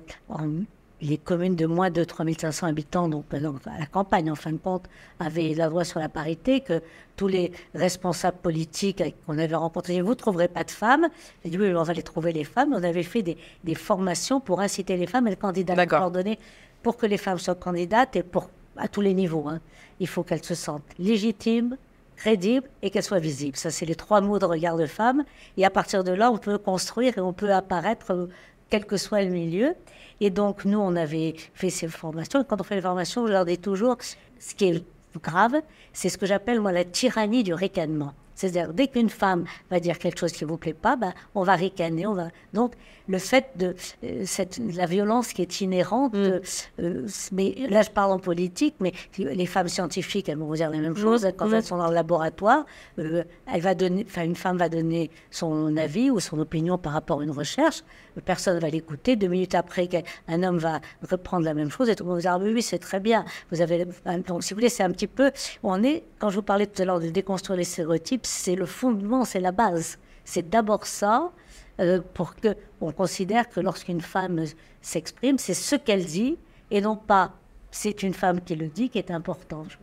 [1.01, 4.83] les communes de moins de 3500 habitants, donc à la campagne en fin de compte,
[5.19, 6.81] avaient la voix sur la parité, que
[7.15, 11.07] tous les responsables politiques qu'on avait rencontrés, vous ne trouverez pas de femmes.
[11.43, 12.73] J'ai dit oui, on va les trouver les femmes.
[12.73, 16.39] On avait fait des, des formations pour inciter les femmes à être candidates coordonnées
[16.83, 19.47] pour que les femmes soient candidates et pour à tous les niveaux.
[19.47, 19.59] Hein.
[19.99, 21.75] Il faut qu'elles se sentent légitimes,
[22.15, 23.57] crédibles et qu'elles soient visibles.
[23.57, 25.23] Ça, c'est les trois mots de regard de femme.
[25.57, 28.29] Et à partir de là, on peut construire et on peut apparaître, euh,
[28.69, 29.73] quel que soit le milieu.
[30.21, 32.41] Et donc, nous, on avait fait ces formations.
[32.41, 33.97] Et quand on fait les formations, je leur dis toujours,
[34.39, 34.83] ce qui est
[35.21, 35.61] grave,
[35.93, 38.13] c'est ce que j'appelle, moi, la tyrannie du ricanement.
[38.39, 41.43] C'est-à-dire, dès qu'une femme va dire quelque chose qui ne vous plaît pas, ben, on
[41.43, 42.07] va ricaner.
[42.07, 42.29] On va...
[42.53, 42.71] Donc,
[43.09, 43.75] le fait de
[44.05, 46.17] euh, cette, la violence qui est inhérente, Mm.
[46.17, 46.39] euh,
[46.79, 50.69] euh, mais là, je parle en politique, mais les femmes scientifiques, elles vont vous dire
[50.69, 51.27] la même chose.
[51.35, 51.53] Quand Mm.
[51.55, 52.65] elles sont dans le laboratoire,
[52.99, 57.19] euh, elle va donner, une femme va donner son avis ou son opinion par rapport
[57.19, 57.83] à une recherche.
[58.23, 59.15] Personne ne va l'écouter.
[59.17, 59.89] Deux minutes après,
[60.27, 62.53] un homme va reprendre la même chose et tout le monde va dire ah, oui,
[62.53, 63.25] oui, c'est très bien.
[63.51, 63.85] Vous avez
[64.27, 65.31] donc, si vous voulez, c'est un petit peu.
[65.63, 68.65] On est quand je vous parlais tout à l'heure de déconstruire les stéréotypes, c'est le
[68.65, 69.97] fondement, c'est la base.
[70.23, 71.31] C'est d'abord ça
[71.79, 74.43] euh, pour que on considère que lorsqu'une femme
[74.81, 76.37] s'exprime, c'est ce qu'elle dit
[76.71, 77.31] et non pas
[77.71, 79.63] c'est une femme qui le dit qui est important.
[79.69, 79.77] Je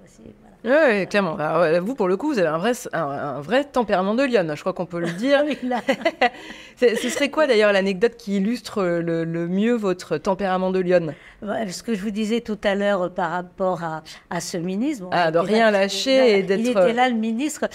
[0.65, 0.89] voilà.
[0.99, 1.37] Oui, clairement.
[1.37, 4.25] Alors, ouais, vous, pour le coup, vous avez un vrai, un, un vrai tempérament de
[4.25, 5.45] lionne, je crois qu'on peut le dire.
[6.77, 11.15] Ce serait quoi d'ailleurs l'anecdote qui illustre le, le mieux votre tempérament de lionne?
[11.43, 15.05] Ouais, Ce que je vous disais tout à l'heure par rapport à, à ce ministre.
[15.05, 17.69] bon, Ah, il de rien lâcher et il d'être- était là, le ministre,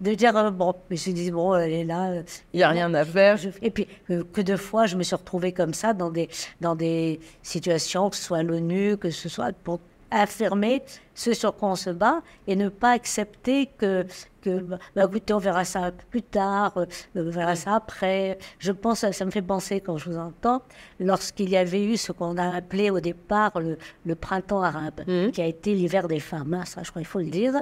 [0.00, 2.10] de dire, euh, bon, mais je dis, bon, elle est là.
[2.10, 3.36] euh, Il n'y a rien à faire.
[3.36, 6.28] je- Et puis, euh, que de fois, je me suis retrouvée comme ça dans des,
[6.60, 9.80] dans des situations, que ce soit l'ONU, que ce soit pour
[10.10, 10.82] affirmer
[11.14, 14.06] ce sur quoi on se bat et ne pas accepter que,
[14.40, 16.74] que bah, écoutez, on verra ça plus tard,
[17.16, 18.38] on verra ça après.
[18.60, 20.62] Je pense, ça me fait penser quand je vous entends,
[21.00, 25.32] lorsqu'il y avait eu ce qu'on a appelé au départ le, le printemps arabe, Mhm.
[25.32, 27.54] qui a été l'hiver des femmes, hein, ça je crois qu'il faut le dire.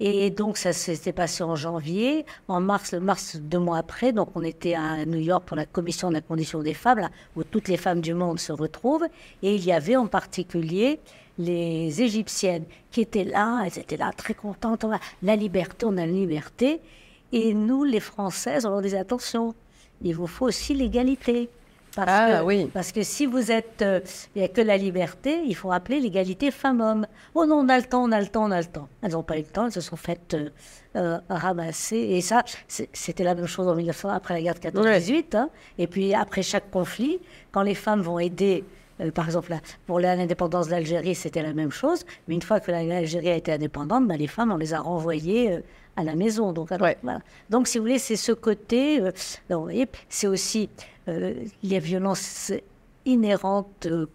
[0.00, 4.28] Et donc ça s'était passé en janvier, en mars, le mars deux mois après, donc
[4.36, 7.42] on était à New York pour la commission de la condition des femmes, là, où
[7.42, 9.06] toutes les femmes du monde se retrouvent,
[9.42, 11.00] et il y avait en particulier
[11.36, 14.84] les Égyptiennes qui étaient là, elles étaient là très contentes,
[15.22, 16.80] la liberté, on a la liberté,
[17.32, 19.54] et nous les Françaises, on leur disait attention,
[20.02, 21.50] il vous faut aussi l'égalité.
[21.94, 22.70] Parce Ah, que, oui.
[22.72, 24.00] Parce que si vous êtes, euh,
[24.36, 27.06] il n'y a que la liberté, il faut rappeler l'égalité femmes-hommes.
[27.34, 28.88] Oh non, on a le temps, on a le temps, on a le temps.
[29.02, 30.50] Elles n'ont pas eu le temps, elles se sont faites euh,
[30.96, 31.96] euh, ramasser.
[31.96, 35.36] Et ça, c'était la même chose en 1900, après la guerre de 14-18.
[35.36, 35.50] hein.
[35.78, 37.18] Et puis après chaque conflit,
[37.52, 38.64] quand les femmes vont aider,
[39.00, 42.04] euh, par exemple, là, pour l'indépendance de l'Algérie, c'était la même chose.
[42.28, 44.80] Mais une fois que la- l'Algérie a été indépendante, ben, les femmes, on les a
[44.80, 45.60] renvoyées euh,
[45.96, 46.52] à la maison.
[46.52, 46.96] Donc, alors, Ouais.
[47.02, 47.20] voilà.
[47.50, 49.00] Donc, si vous voulez, c'est ce côté.
[49.00, 49.10] euh,
[49.50, 50.68] vous voyez, c'est aussi
[51.08, 52.52] euh, les violences
[53.04, 54.06] inhérentes euh,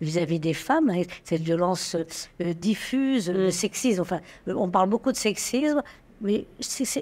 [0.00, 1.96] vis-à-vis des femmes, hein, cette violence
[2.40, 4.02] euh, diffuse, le sexisme.
[4.02, 5.82] Enfin, on parle beaucoup de sexisme.
[6.22, 6.44] Mais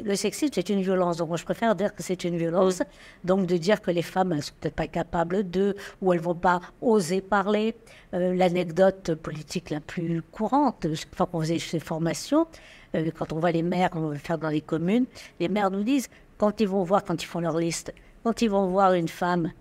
[0.05, 1.17] le sexisme, c'est une violence.
[1.17, 2.83] Donc, moi, je préfère dire que c'est une violence.
[3.25, 6.37] Donc, de dire que les femmes, elles sont peut-être pas capables de, ou elles vont
[6.37, 7.75] pas oser parler.
[8.15, 12.47] Euh, L'anecdote politique la plus courante, chaque fois qu'on faisait ces formations,
[12.95, 15.07] euh, quand on voit les maires, on va faire dans les communes,
[15.41, 17.93] les maires nous disent, quand ils vont voir, quand ils font leur liste,
[18.29, 19.53] quand ils vont voir une femme,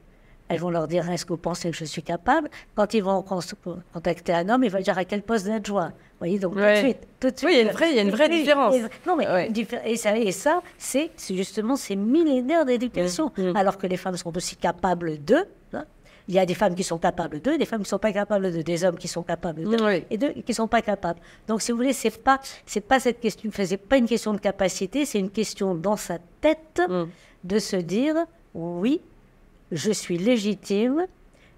[0.49, 2.49] elles vont leur dire est-ce que vous pensez que je suis capable?
[2.75, 3.21] Quand ils vont
[3.93, 5.87] contacter un homme, ils vont dire à quel poste d'adjoint.
[5.87, 6.81] Vous voyez, donc Ouais.
[6.81, 7.07] tout de suite.
[7.21, 8.39] Tout de suite Oui, il y a une vraie- il y a une vraie Oui,
[8.39, 8.75] différence.
[8.75, 9.49] et- Non, mais Ouais.
[9.85, 13.31] et ça, et ça c'est justement ces millénaires d'éducation.
[13.37, 13.55] Mm.
[13.55, 15.45] Alors que les femmes sont aussi capables d'eux.
[15.73, 15.85] hein.
[16.27, 18.11] Il y a des femmes qui sont capables d'eux, des femmes qui ne sont pas
[18.11, 20.03] capables d'eux, des hommes qui sont capables d'eux, Oui.
[20.09, 21.21] et d'eux qui ne sont pas capables.
[21.47, 24.39] Donc, si vous voulez, c'est pas, c'est pas cette question, c'est pas une question de
[24.39, 27.03] capacité, c'est une question dans sa tête Mm.
[27.45, 28.15] de se dire
[28.53, 29.01] oui,
[29.71, 31.05] je suis légitime,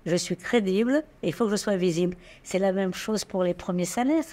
[0.06, 2.16] je suis crédible, et il faut que je sois visible.
[2.44, 4.24] C'est la même chose pour les premiers salaires.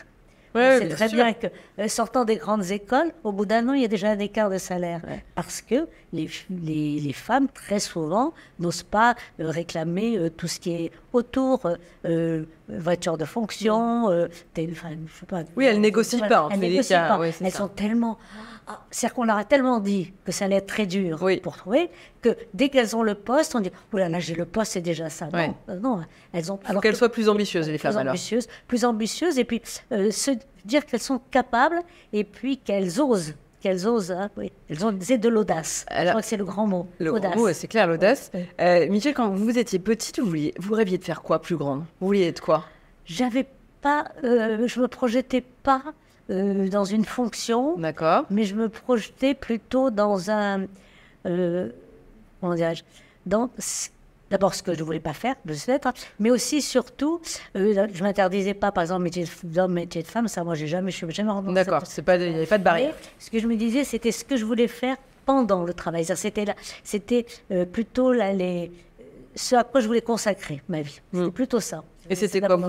[0.55, 1.17] Bien très sûr.
[1.19, 4.09] bien que euh, sortant des grandes écoles, au bout d'un an, il y a déjà
[4.13, 5.03] un écart de salaire.
[5.35, 10.59] Parce que les, les, les femmes, très souvent, n'osent pas euh, réclamer euh, tout ce
[10.59, 11.61] qui est autour,
[12.07, 14.09] euh, voiture de fonction,
[14.55, 15.43] tél- enfin, je sais pas.
[15.57, 17.19] Oui, elles négocient pas, Elles négocient pas.
[17.19, 17.59] ouais, c'est elles ça.
[17.59, 18.17] sont tellement...
[18.69, 21.37] Ah, C'est-à-dire qu'on leur a tellement dit que ça allait être très dur Oui.
[21.39, 21.89] pour trouver
[22.21, 24.81] que dès qu'elles ont le poste, on dit «Oh là là, j'ai le poste, c'est
[24.81, 25.29] déjà ça.
[25.33, 26.01] Non, non,
[26.33, 26.59] elles ont...
[26.65, 28.11] Alors qu'elles que- soient plus ambitieuses, les femmes, plus alors.
[28.13, 30.33] ambitieuses, plus ambitieuses, et puis euh, se
[30.65, 31.81] dire qu'elles sont capables,
[32.13, 35.87] et puis qu'elles osent, qu'elles osent, hein, oui, elles ont de l'audace.
[35.89, 36.89] Je crois que c'est le grand mot.
[36.99, 38.33] Le grand mot, c'est clair, l'audace.
[38.61, 41.85] Euh, Michel, quand vous étiez petite, vous, vouliez, vous rêviez de faire quoi plus grande?
[42.01, 42.65] Vous vouliez être quoi?
[43.05, 43.47] J'avais
[43.81, 45.83] pas, euh, je me projetais pas
[46.29, 48.25] euh, dans une fonction, D'accord.
[48.31, 50.67] mais je me projetais plutôt dans un,
[51.27, 51.69] euh,
[52.41, 52.83] comment dirais-je,
[53.27, 53.51] dans
[54.29, 57.21] D'abord, ce que je ne voulais pas faire, sais être, mais aussi, surtout,
[57.55, 60.67] euh, je ne m'interdisais pas, par exemple, métier d'homme, métier de femme, ça, moi, j'ai
[60.67, 62.93] jamais, je suis jamais dans D'accord, il n'y avait pas de barrière.
[62.97, 66.05] Mais ce que je me disais, c'était ce que je voulais faire pendant le travail.
[66.05, 67.25] C'était,
[67.71, 68.73] plutôt là, les,
[69.37, 71.01] ce à quoi je voulais consacrer ma vie.
[71.13, 71.85] C'était plutôt ça.
[72.09, 72.63] Et c'était quoi Vous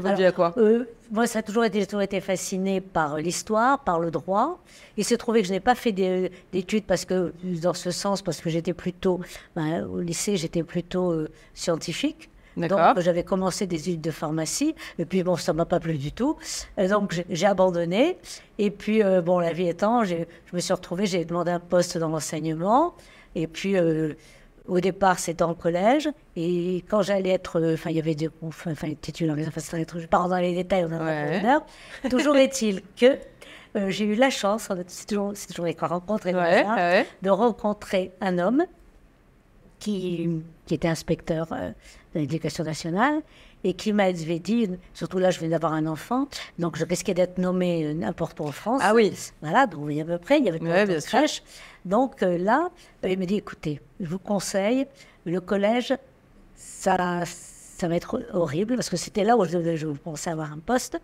[0.00, 0.52] votre Alors, vie à quoi?
[0.56, 4.60] euh, Moi, ça a toujours été, j'ai toujours été fascinée par l'histoire, par le droit.
[4.96, 8.22] Il s'est trouvé que je n'ai pas fait des- d'études parce que, dans ce sens,
[8.22, 9.20] parce que j'étais plutôt,
[9.56, 12.28] ben, au lycée, j'étais plutôt euh, scientifique.
[12.56, 14.74] Donc, j'avais commencé des études de pharmacie.
[14.98, 16.36] Et puis, bon, ça m'a pas plu du tout.
[16.90, 18.18] donc, j'ai abandonné.
[18.58, 20.16] Et puis, bon, la vie étant, je
[20.52, 22.94] me suis retrouvée, j'ai demandé un poste dans l'enseignement.
[23.34, 23.74] Et puis,
[24.68, 26.08] au départ, c'était en collège.
[26.36, 27.60] Et quand j'allais être.
[27.74, 28.30] Enfin, il y avait des.
[28.42, 29.60] Enfin, titulaires, enfin,
[29.96, 32.08] je pars dans les détails, on a ouais.
[32.08, 33.18] Toujours est-il que
[33.76, 38.64] euh, j'ai eu la chance, c'est toujours, toujours les rencontres de rencontrer un homme
[39.78, 40.28] qui,
[40.66, 41.70] qui était inspecteur euh,
[42.14, 43.22] de l'éducation nationale
[43.64, 47.38] et qui m'avait dit, surtout là, je viens d'avoir un enfant, donc je risquais d'être
[47.38, 48.80] nommé euh, n'importe où en France.
[48.84, 49.12] Ah oui.
[49.40, 51.42] Voilà, donc il y avait à peu près, il y avait pas de crèche.
[51.84, 52.68] Donc là,
[53.04, 54.86] il me dit, écoutez, je vous conseille,
[55.24, 55.94] le collège,
[56.54, 60.58] ça, ça va être horrible, parce que c'était là où je, je pensais avoir un
[60.58, 61.00] poste.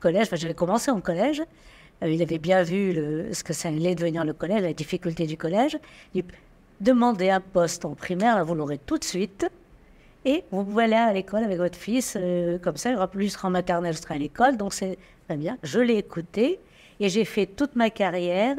[0.00, 1.42] Collège, j'avais commencé en collège,
[2.02, 2.94] euh, il avait bien vu
[3.32, 5.78] ce que ça allait devenir le collège, la difficulté du collège.
[6.14, 6.24] Il
[6.82, 9.46] demandez un poste en primaire, vous l'aurez tout de suite.
[10.24, 13.36] Et vous pouvez aller à l'école avec votre fils, euh, comme ça, il aura plus
[13.42, 14.56] en maternelle, je serai à l'école.
[14.56, 15.58] Donc c'est très bien.
[15.62, 16.60] Je l'ai écouté
[17.00, 18.56] et j'ai fait toute ma carrière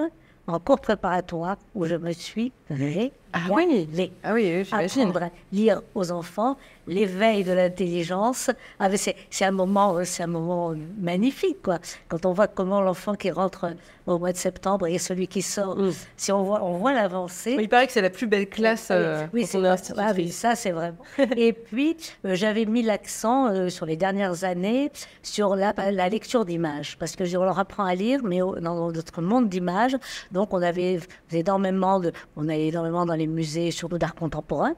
[0.47, 3.13] en cours préparatoire où je me suis régalée.
[3.33, 3.87] Ah oui,
[4.23, 6.55] ah oui, Apprendre à lire aux enfants,
[6.87, 8.51] l'éveil de l'intelligence.
[8.79, 11.79] Ah, c'est un moment, c'est un moment magnifique, quoi.
[12.07, 13.73] Quand on voit comment l'enfant qui rentre
[14.05, 15.91] au mois de septembre et celui qui sort, mm.
[16.17, 17.55] si on voit, on voit l'avancée.
[17.59, 18.89] il paraît que c'est la plus belle classe.
[18.91, 20.97] Euh, oui, c'est ah, oui, ça c'est vraiment.
[21.37, 24.91] et puis euh, j'avais mis l'accent euh, sur les dernières années
[25.21, 29.21] sur la, la lecture d'images, parce que on leur apprend à lire, mais dans notre
[29.21, 29.97] monde d'images,
[30.31, 30.99] donc on avait
[31.31, 34.73] énormément de, on a énormément dans les musées, surtout d'art contemporain.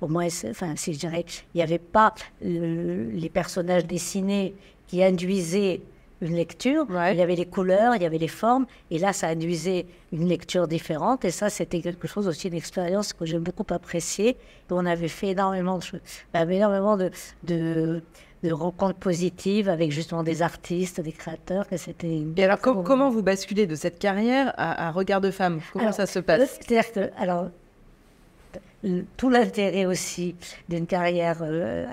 [0.00, 4.54] au moins, enfin, si je dirais, il n'y avait pas euh, les personnages dessinés
[4.86, 5.82] qui induisaient
[6.20, 6.86] une lecture.
[6.88, 10.26] Il y avait les couleurs, il y avait les formes, et là, ça induisait une
[10.26, 11.24] lecture différente.
[11.24, 14.36] Et ça, c'était quelque chose aussi, une expérience que j'ai beaucoup appréciée.
[14.70, 15.84] On avait fait énormément de,
[16.32, 17.10] bah, énormément de,
[17.44, 18.02] de
[18.42, 21.68] de rencontres positives avec justement des artistes, des créateurs.
[21.68, 22.22] Que c'était.
[22.36, 26.18] Et alors, comment vous basculez de cette carrière à, Regard de femme Comment ça se
[26.18, 26.58] passe?
[26.60, 27.48] C'est-à-dire que, alors,
[29.16, 30.36] tout l'intérêt aussi
[30.68, 31.86] d'une carrière euh,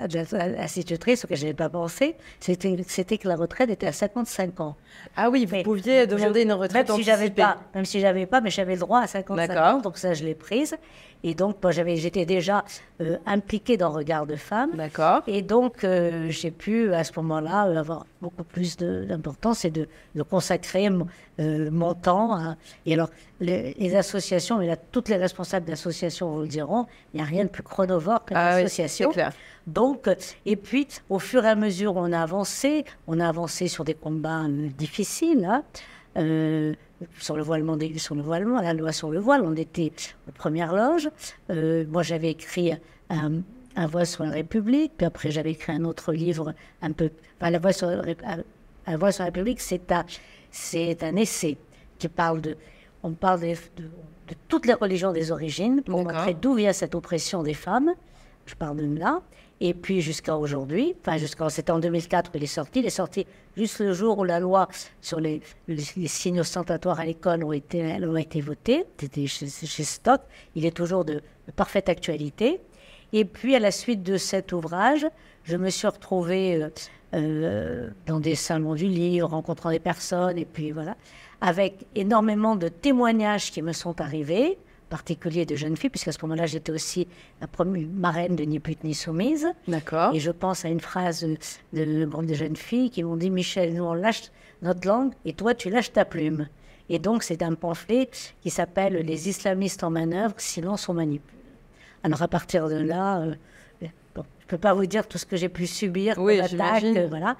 [0.58, 4.76] institutrice auquel je n'avais pas pensé, c'était que la retraite était à 55 ans.
[5.16, 8.40] Ah oui, vous pouviez demander une retraite même si j'avais pas, Même si j'avais pas,
[8.40, 10.76] mais j'avais le droit à 55 ans, donc ça je l'ai prise.
[11.22, 12.64] Et donc, moi, j'avais, j'étais déjà
[13.00, 14.70] euh, impliquée dans Regard de Femme.
[14.74, 15.22] D'accord.
[15.26, 20.22] Et donc, euh, j'ai pu, à ce moment-là, avoir beaucoup plus d'importance et de, de
[20.22, 20.88] consacrer
[21.38, 22.56] euh, mon temps.
[22.86, 27.22] Et alors, les, associations, mais là, toutes les responsables d'associations vous le diront, il n'y
[27.22, 29.12] a rien de plus chronovore qu'une ah association.
[29.66, 30.08] Donc,
[30.44, 33.84] et puis, au fur et à mesure où on a avancé, on a avancé sur
[33.84, 34.44] des combats
[34.78, 35.44] difficiles.
[35.44, 35.62] Hein,
[37.18, 39.42] sur le voilement, sur le voilement, la loi sur le voile.
[39.44, 39.92] On était
[40.28, 41.10] aux premières loges.
[41.50, 42.72] Euh, moi, j'avais écrit
[43.10, 43.42] un,
[43.76, 47.10] un, voile sur la République, puis après, j'avais écrit un autre livre un peu.
[47.38, 50.04] Enfin, la voix sur, un voile sur la République, c'est un,
[50.56, 51.58] c'est un essai
[51.98, 52.56] qui parle de.
[53.02, 57.42] On parle de, de, toutes les religions des origines pour montrer d'où vient cette oppression
[57.42, 57.92] des femmes.
[58.46, 59.20] Je parle de là.
[59.60, 62.80] Et puis jusqu'à aujourd'hui, enfin jusqu'à c'était en 2004 qu'il est sorti.
[62.80, 64.68] Il est sorti juste le jour où la loi
[65.00, 68.84] sur les, les, signes ostentatoires à l'école ont été, ont été votée.
[68.98, 70.20] C'était chez, Stock.
[70.54, 71.22] Il est toujours de,
[71.54, 72.60] parfaite actualité.
[73.12, 75.06] Et puis à la suite de cet ouvrage,
[75.44, 76.68] je me suis retrouvée euh,
[77.14, 80.96] euh, dans des salons du livre, rencontrant des personnes, et puis voilà,
[81.40, 86.46] avec énormément de témoignages qui me sont arrivés particulier de jeunes filles, puisqu'à ce moment-là,
[86.46, 87.08] j'étais aussi
[87.40, 89.46] la première marraine de Ni pute ni soumise.
[89.66, 90.14] D'accord.
[90.14, 91.26] Et je pense à une phrase
[91.72, 94.30] de, groupe de jeunes filles qui m'ont dit Michel, nous on lâche
[94.62, 96.48] notre langue et toi tu lâches ta plume.
[96.88, 98.08] Et donc, c'est un pamphlet
[98.42, 101.34] qui s'appelle Les islamistes en manœuvre, silence on manipule.
[102.04, 103.34] Alors, à partir de là, euh,
[104.46, 107.08] je ne peux pas vous dire tout ce que j'ai pu subir oui, attaques, euh,
[107.08, 107.36] voilà,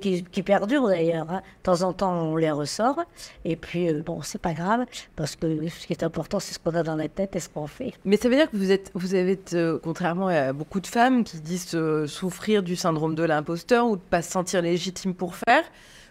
[0.00, 1.30] qui, qui perdurent d'ailleurs.
[1.30, 1.42] Hein.
[1.58, 2.98] De temps en temps, on les ressort.
[3.44, 6.58] Et puis, euh, bon, c'est pas grave, parce que ce qui est important, c'est ce
[6.58, 7.92] qu'on a dans la tête et ce qu'on fait.
[8.04, 11.22] Mais ça veut dire que vous êtes, vous avez, euh, contrairement à beaucoup de femmes
[11.22, 15.62] qui disent souffrir du syndrome de l'imposteur ou de pas se sentir légitime pour faire,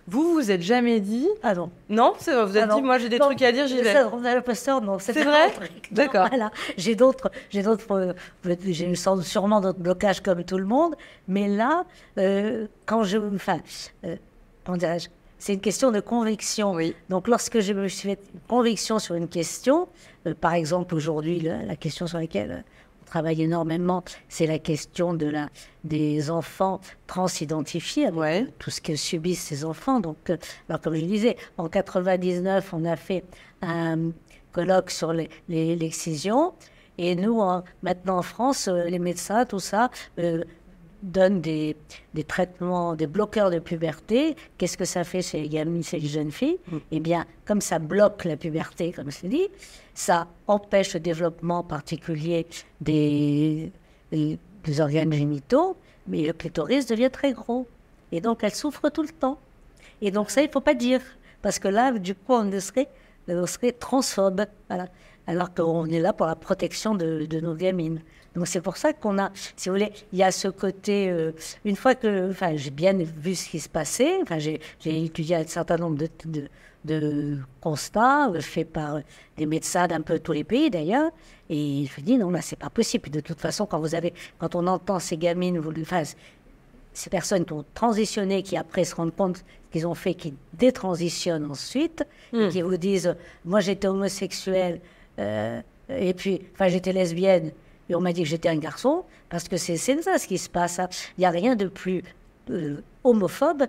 [0.08, 1.28] vous, vous êtes jamais dit.
[1.44, 1.70] Ah non.
[1.90, 3.94] Non, c'est vrai, vous êtes ah dit, moi j'ai des trucs à dire, j'y vais.
[4.24, 5.00] l'imposteur, non.
[5.00, 5.52] C'est vrai
[5.92, 6.30] D'accord.
[6.30, 6.50] Voilà.
[6.78, 10.96] J'ai d'autres, j'ai d'autres, euh, j'ai sûrement d'autres blocages comme tout le monde,
[11.28, 11.84] mais là,
[12.18, 13.18] euh, quand je.
[13.18, 13.60] Enfin,
[14.06, 14.16] euh,
[14.66, 16.72] comment dirais-je c'est une question de conviction.
[16.74, 16.96] Oui.
[17.10, 19.88] Donc, lorsque je me suis fait une conviction sur une question,
[20.42, 22.64] par exemple aujourd'hui, la, question sur laquelle
[23.08, 25.50] travaille énormément, c'est la question de la,
[25.84, 28.46] des enfants transidentifiés, ouais.
[28.60, 30.00] tout ce que subissent ces enfants.
[30.00, 30.38] Donc, euh,
[30.70, 33.24] alors comme je disais, en 99, on a fait
[33.62, 34.12] un
[34.52, 35.14] colloque sur
[35.48, 36.54] l'excision.
[36.98, 37.42] et nous,
[37.84, 39.90] maintenant en France, euh, les médecins, tout ça,
[40.20, 40.44] euh,
[41.08, 41.76] donne des,
[42.14, 46.08] des, traitements, des bloqueurs de puberté, qu'est-ce que ça fait chez les gamines, chez les
[46.08, 46.78] jeunes filles mm.
[46.92, 49.48] Eh bien, comme ça bloque la puberté, comme je l'ai dit,
[49.94, 52.46] ça empêche le développement particulier
[52.82, 53.72] des,
[54.12, 54.38] des,
[54.80, 57.68] organes génitaux, mais le clitoris devient très gros.
[58.12, 59.40] Et donc, elle souffre tout le temps.
[60.02, 61.02] Et donc, ça, il ne faut pas dire.
[61.42, 62.90] Parce que là, du coup, on serait,
[63.28, 64.46] on serait transphobe.
[64.70, 64.88] Voilà.
[65.26, 68.02] Alors qu'on est là pour la protection de, de nos gamines.
[68.36, 71.32] Donc c'est pour ça qu'on a, si vous voulez, il y a ce côté, euh,
[71.66, 75.48] une fois que, enfin, j'ai bien vu ce qui se passait, enfin, j'ai étudié un
[75.48, 76.48] certain nombre de,
[76.86, 79.00] de, constats euh, faits par
[79.38, 81.12] des médecins d'un peu tous les pays d'ailleurs,
[81.50, 83.10] et je me dis non là c'est pas possible.
[83.10, 86.04] De toute façon, quand vous avez, quand on entend ces gamines, vous, enfin,
[86.94, 91.50] ces personnes qui ont transitionné, qui après se rendent compte qu'ils ont fait, qui détransitionnent
[91.50, 92.50] ensuite, et hmm.
[92.50, 94.82] qui vous disent, moi j'étais homosexuel,
[95.20, 97.52] euh, et puis, enfin j'étais lesbienne,
[97.90, 100.50] et on m'a dit que j'étais un garçon, parce que c'est ça ce qui se
[100.50, 100.80] passe.
[100.80, 100.90] Hein.
[101.18, 102.04] Il n'y a rien de plus
[102.50, 103.66] euh, homophobe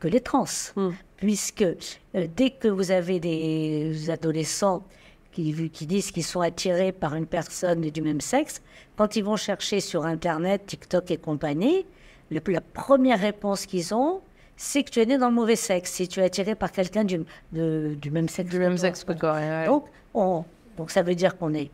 [0.00, 0.44] que les trans.
[0.76, 0.90] Hmm.
[1.16, 4.84] Puisque euh, dès que vous avez des adolescents
[5.32, 8.60] qui, qui disent qu'ils sont attirés par une personne du même sexe,
[8.96, 11.86] quand ils vont chercher sur Internet, TikTok et compagnie,
[12.30, 14.20] le, la première réponse qu'ils ont,
[14.56, 17.04] c'est que tu es né dans le mauvais sexe, si tu es attiré par quelqu'un
[17.04, 18.50] du, du même sexe.
[18.50, 19.66] Du même sexe que toi.
[19.66, 20.44] Donc, on,
[20.76, 21.70] donc ça veut dire qu'on est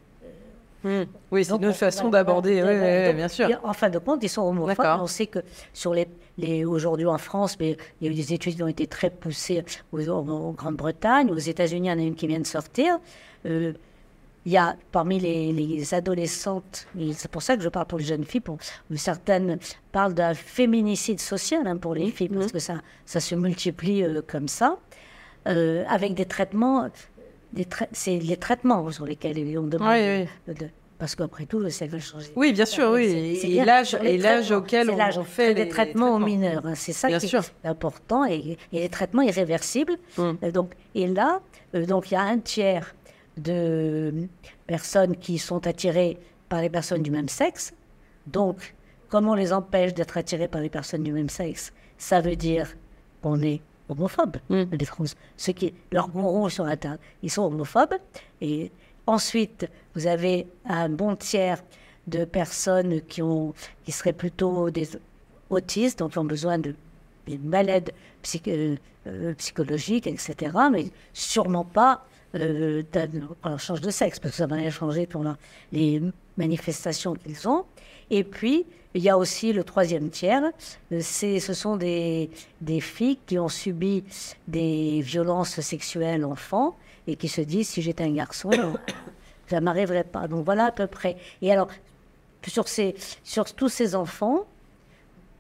[0.82, 1.02] Hmm.
[1.30, 3.48] Oui, c'est une autre façon d'aborder, oui, bien sûr.
[3.62, 4.98] En fin de compte, ils sont homophobes.
[5.00, 5.40] On sait que
[5.72, 8.68] sur les, les aujourd'hui en France, mais il y a eu des études qui ont
[8.68, 9.62] été très poussées
[9.92, 12.98] en Grande-Bretagne, aux États-Unis, il y en a une qui vient de sortir.
[13.46, 13.72] Euh,
[14.46, 18.04] il y a parmi les, les adolescentes, c'est pour ça que je parle pour les
[18.06, 18.56] jeunes filles, pour,
[18.96, 19.58] certaines
[19.92, 22.52] parlent d'un féminicide social hein, pour les filles, parce hmm.
[22.52, 24.78] que ça, ça se multiplie euh, comme ça,
[25.46, 26.88] euh, avec des traitements
[27.92, 29.88] c'est les traitements sur lesquels on demande.
[29.88, 30.66] Oui, oui.
[30.98, 32.30] parce qu'après tout, ça va changer.
[32.36, 33.38] Oui, bien sûr, oui.
[33.42, 33.94] Et l'âge,
[34.52, 36.62] auquel on, fait les, traitements, aux mineurs.
[36.74, 39.96] C'est ça qui est important et, les traitements irréversibles.
[40.18, 40.38] Hum.
[40.42, 41.40] Euh, donc, et là,
[41.74, 42.94] euh, donc il y a un tiers
[43.36, 44.12] de
[44.66, 47.72] personnes qui sont attirées par les personnes du même sexe.
[48.26, 48.74] Donc,
[49.08, 51.72] comment on les empêche d'être attirées par les personnes du même sexe?
[51.96, 52.74] Ça veut dire
[53.22, 53.60] qu'on est
[53.90, 54.64] homophobes, mm.
[54.72, 55.04] les trans.
[55.36, 57.94] Ceux qui, leurs gourous sur Internet, ils sont homophobes.
[58.40, 58.70] Et
[59.06, 61.62] ensuite, vous avez un bon tiers
[62.06, 64.88] de personnes qui, ont, qui seraient plutôt des
[65.50, 66.74] autistes, donc qui ont besoin de
[67.38, 67.90] malades
[68.48, 68.76] euh,
[69.06, 70.56] euh, psychologiques, etc.
[70.70, 73.08] Mais sûrement pas euh, quand
[73.44, 75.24] on change de sexe, parce que ça va rien changer pour
[75.72, 76.02] les
[76.36, 77.64] manifestations qu'ils ont.
[78.10, 80.50] Et puis, il y a aussi le troisième tiers,
[80.90, 84.04] ce sont des, des filles qui ont subi
[84.48, 86.76] des violences sexuelles enfants
[87.06, 88.50] et qui se disent si j'étais un garçon,
[89.46, 90.26] ça m'arriverait pas.
[90.26, 91.16] Donc voilà à peu près.
[91.40, 91.68] Et alors,
[92.46, 94.44] sur, ces, sur tous ces enfants,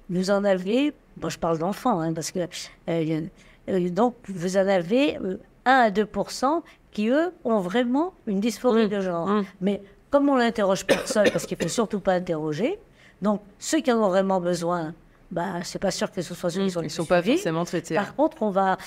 [0.08, 2.40] vous en avez, bon, je parle d'enfants, hein, parce que
[2.88, 3.20] euh,
[3.68, 8.88] euh, donc vous en avez 1 euh, à 2% qui, eux, ont vraiment une dysphorie
[8.88, 9.26] de genre.
[9.26, 9.44] Mmh.
[9.60, 12.78] Mais comme on n'interroge personne, parce qu'il ne faut surtout pas interroger,
[13.22, 14.94] donc, ceux qui en ont vraiment besoin,
[15.30, 17.94] bah, c'est pas sûr que ce soit ceux qui sont Ils sont pas forcément traités.
[17.94, 18.78] Par contre, on va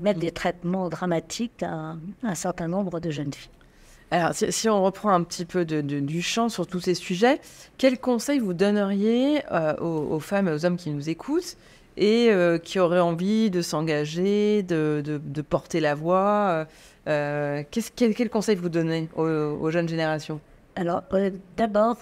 [0.00, 3.50] mettre des traitements dramatiques à, un certain nombre de jeunes filles.
[4.10, 7.40] Alors, si, on reprend un petit peu de, du champ sur tous ces sujets,
[7.78, 11.56] quels conseils vous donneriez euh, aux, femmes et aux hommes qui nous écoutent
[11.96, 16.66] et euh, qui auraient envie de s'engager, de, de, porter la voix
[17.08, 20.40] euh, quel, quel, conseil vous donnez aux, aux jeunes générations?
[20.76, 21.02] Alors,
[21.56, 21.96] d'abord,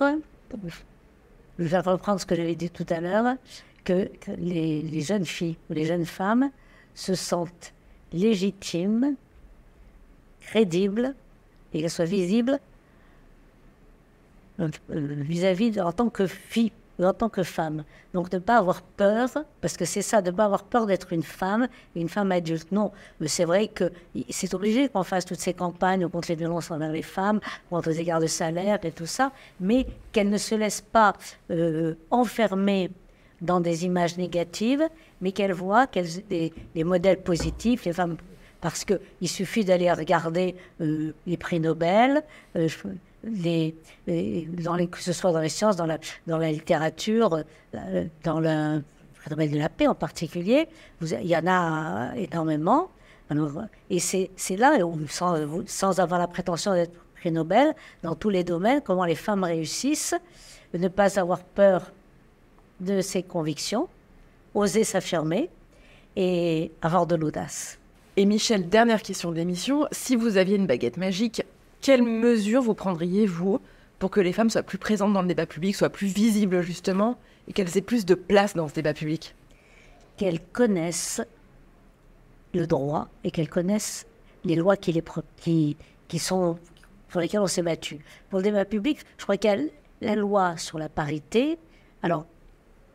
[1.61, 3.37] je vais reprendre ce que j'avais dit tout à l'heure,
[3.85, 6.51] que, les, jeunes filles ou les jeunes femmes
[6.94, 7.73] se sentent
[8.12, 9.16] légitimes,
[10.40, 11.14] crédibles,
[11.73, 12.59] et qu'elles soient visibles
[14.59, 16.73] euh, vis-à-vis -vis en tant que filles
[17.04, 17.84] en tant que femme.
[18.14, 19.28] Donc ne pas avoir peur,
[19.60, 22.70] parce que c'est ça, de ne pas avoir peur d'être une femme, une femme adulte.
[22.72, 23.90] Non, mais c'est vrai que
[24.28, 28.00] c'est obligé qu'on fasse toutes ces campagnes contre les violences envers les femmes, contre les
[28.00, 31.14] égards de salaire et tout ça, mais qu'elle ne se laisse pas
[31.50, 32.90] euh, enfermer
[33.40, 34.86] dans des images négatives,
[35.20, 38.16] mais qu'elle voit qu'elle des, des modèles positifs, les femmes
[38.60, 42.22] parce qu'il suffit d'aller regarder euh, les prix Nobel,
[42.56, 42.68] euh,
[43.22, 47.44] dans les, que ce soit dans les sciences, dans la, dans la littérature,
[48.24, 48.83] dans le
[49.28, 50.68] domaine de la paix en particulier,
[51.02, 52.90] il y en a énormément.
[53.90, 54.78] et c'est là,
[55.09, 55.36] sans,
[55.66, 60.14] sans avoir la prétention d'être prix Nobel, dans tous les domaines, comment les femmes réussissent,
[60.72, 61.92] ne pas avoir peur
[62.80, 63.88] de ses convictions,
[64.55, 65.51] oser s'affirmer
[66.16, 67.78] et avoir de l'audace.
[68.16, 69.86] Et Michel, dernière question de l'émission.
[69.92, 71.42] Si vous aviez une baguette magique,
[71.81, 73.61] quelles mesures vous prendriez, vous,
[73.99, 77.18] pour que les femmes soient plus présentes dans le débat public, soient plus visibles justement,
[77.49, 79.35] et qu'elles aient plus de place dans ce débat public?
[80.16, 81.22] Qu'elles connaissent
[82.55, 84.07] le droit et qu'elles connaissent
[84.45, 85.03] les lois qui, les
[85.37, 85.76] qui,
[86.09, 86.59] qui sont,
[87.09, 88.01] pour lesquelles on s'est battu.
[88.28, 89.70] Pour le débat public, je crois qu'il
[90.01, 91.59] la loi sur la parité.
[92.03, 92.26] Alors,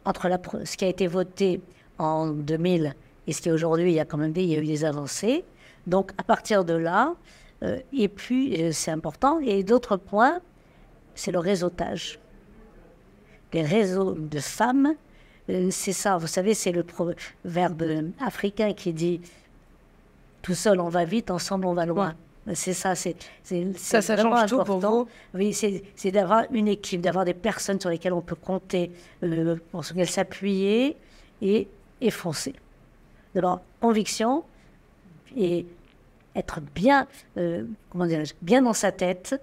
[0.06, 1.62] entre la, ce qui a été voté
[1.98, 2.96] en 2000
[3.28, 4.66] et ce qui est aujourd'hui, il y a quand même des, il y a eu
[4.66, 5.44] des avancées.
[5.88, 7.14] Donc, à partir de là,
[7.66, 9.40] euh, et puis, euh, c'est important.
[9.40, 10.40] Et d'autres points,
[11.16, 12.20] c'est le réseautage.
[13.54, 14.96] Les réseaux de femmes,
[15.50, 17.84] euh, c'est ça, vous savez, c'est le proverbe
[18.20, 19.22] africain qui dit
[20.42, 22.14] tout seul on va vite, ensemble on va loin.
[22.54, 23.16] C'est ça, c'est
[23.76, 25.08] ça, ça change tout pour vous.
[25.34, 28.92] Oui, c'est d'avoir une équipe, d'avoir des personnes sur lesquelles on peut compter,
[29.72, 30.96] pour lesquelles s'appuyer
[31.42, 31.68] et,
[32.02, 32.54] et foncer.
[33.34, 34.44] D'avoir conviction
[35.36, 35.66] et
[36.36, 37.08] être bien,
[37.38, 38.08] euh, comment
[38.42, 39.42] bien dans sa tête,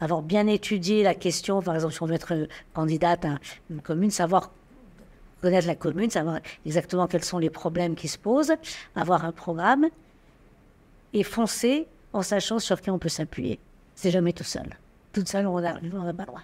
[0.00, 3.38] avoir bien étudié la question, par exemple, si on veut être candidate à
[3.70, 4.50] une commune, savoir
[5.40, 8.54] connaître la commune, savoir exactement quels sont les problèmes qui se posent,
[8.94, 9.86] avoir un programme
[11.12, 13.58] et foncer en sachant sur qui on peut s'appuyer.
[13.94, 14.76] C'est jamais tout seul.
[15.12, 15.74] Toute seule, on n'a
[16.14, 16.42] pas loin.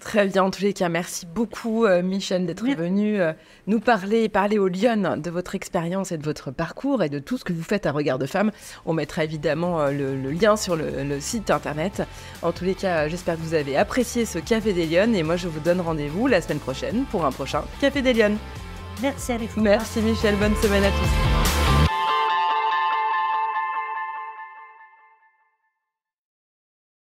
[0.00, 3.32] Très bien, en tous les cas, merci beaucoup euh, Michel d'être venu euh,
[3.66, 7.18] nous parler et parler aux Lyon de votre expérience et de votre parcours et de
[7.18, 8.52] tout ce que vous faites à Regard de Femmes.
[8.84, 12.02] On mettra évidemment euh, le, lien sur le, le, site internet.
[12.42, 15.36] En tous les cas, j'espère que vous avez apprécié ce Café des Lyonnes et moi
[15.36, 18.38] je vous donne rendez-vous la semaine prochaine pour un prochain Café des Lyonnes.
[19.02, 21.75] Merci à Merci Michel, bonne semaine à tous.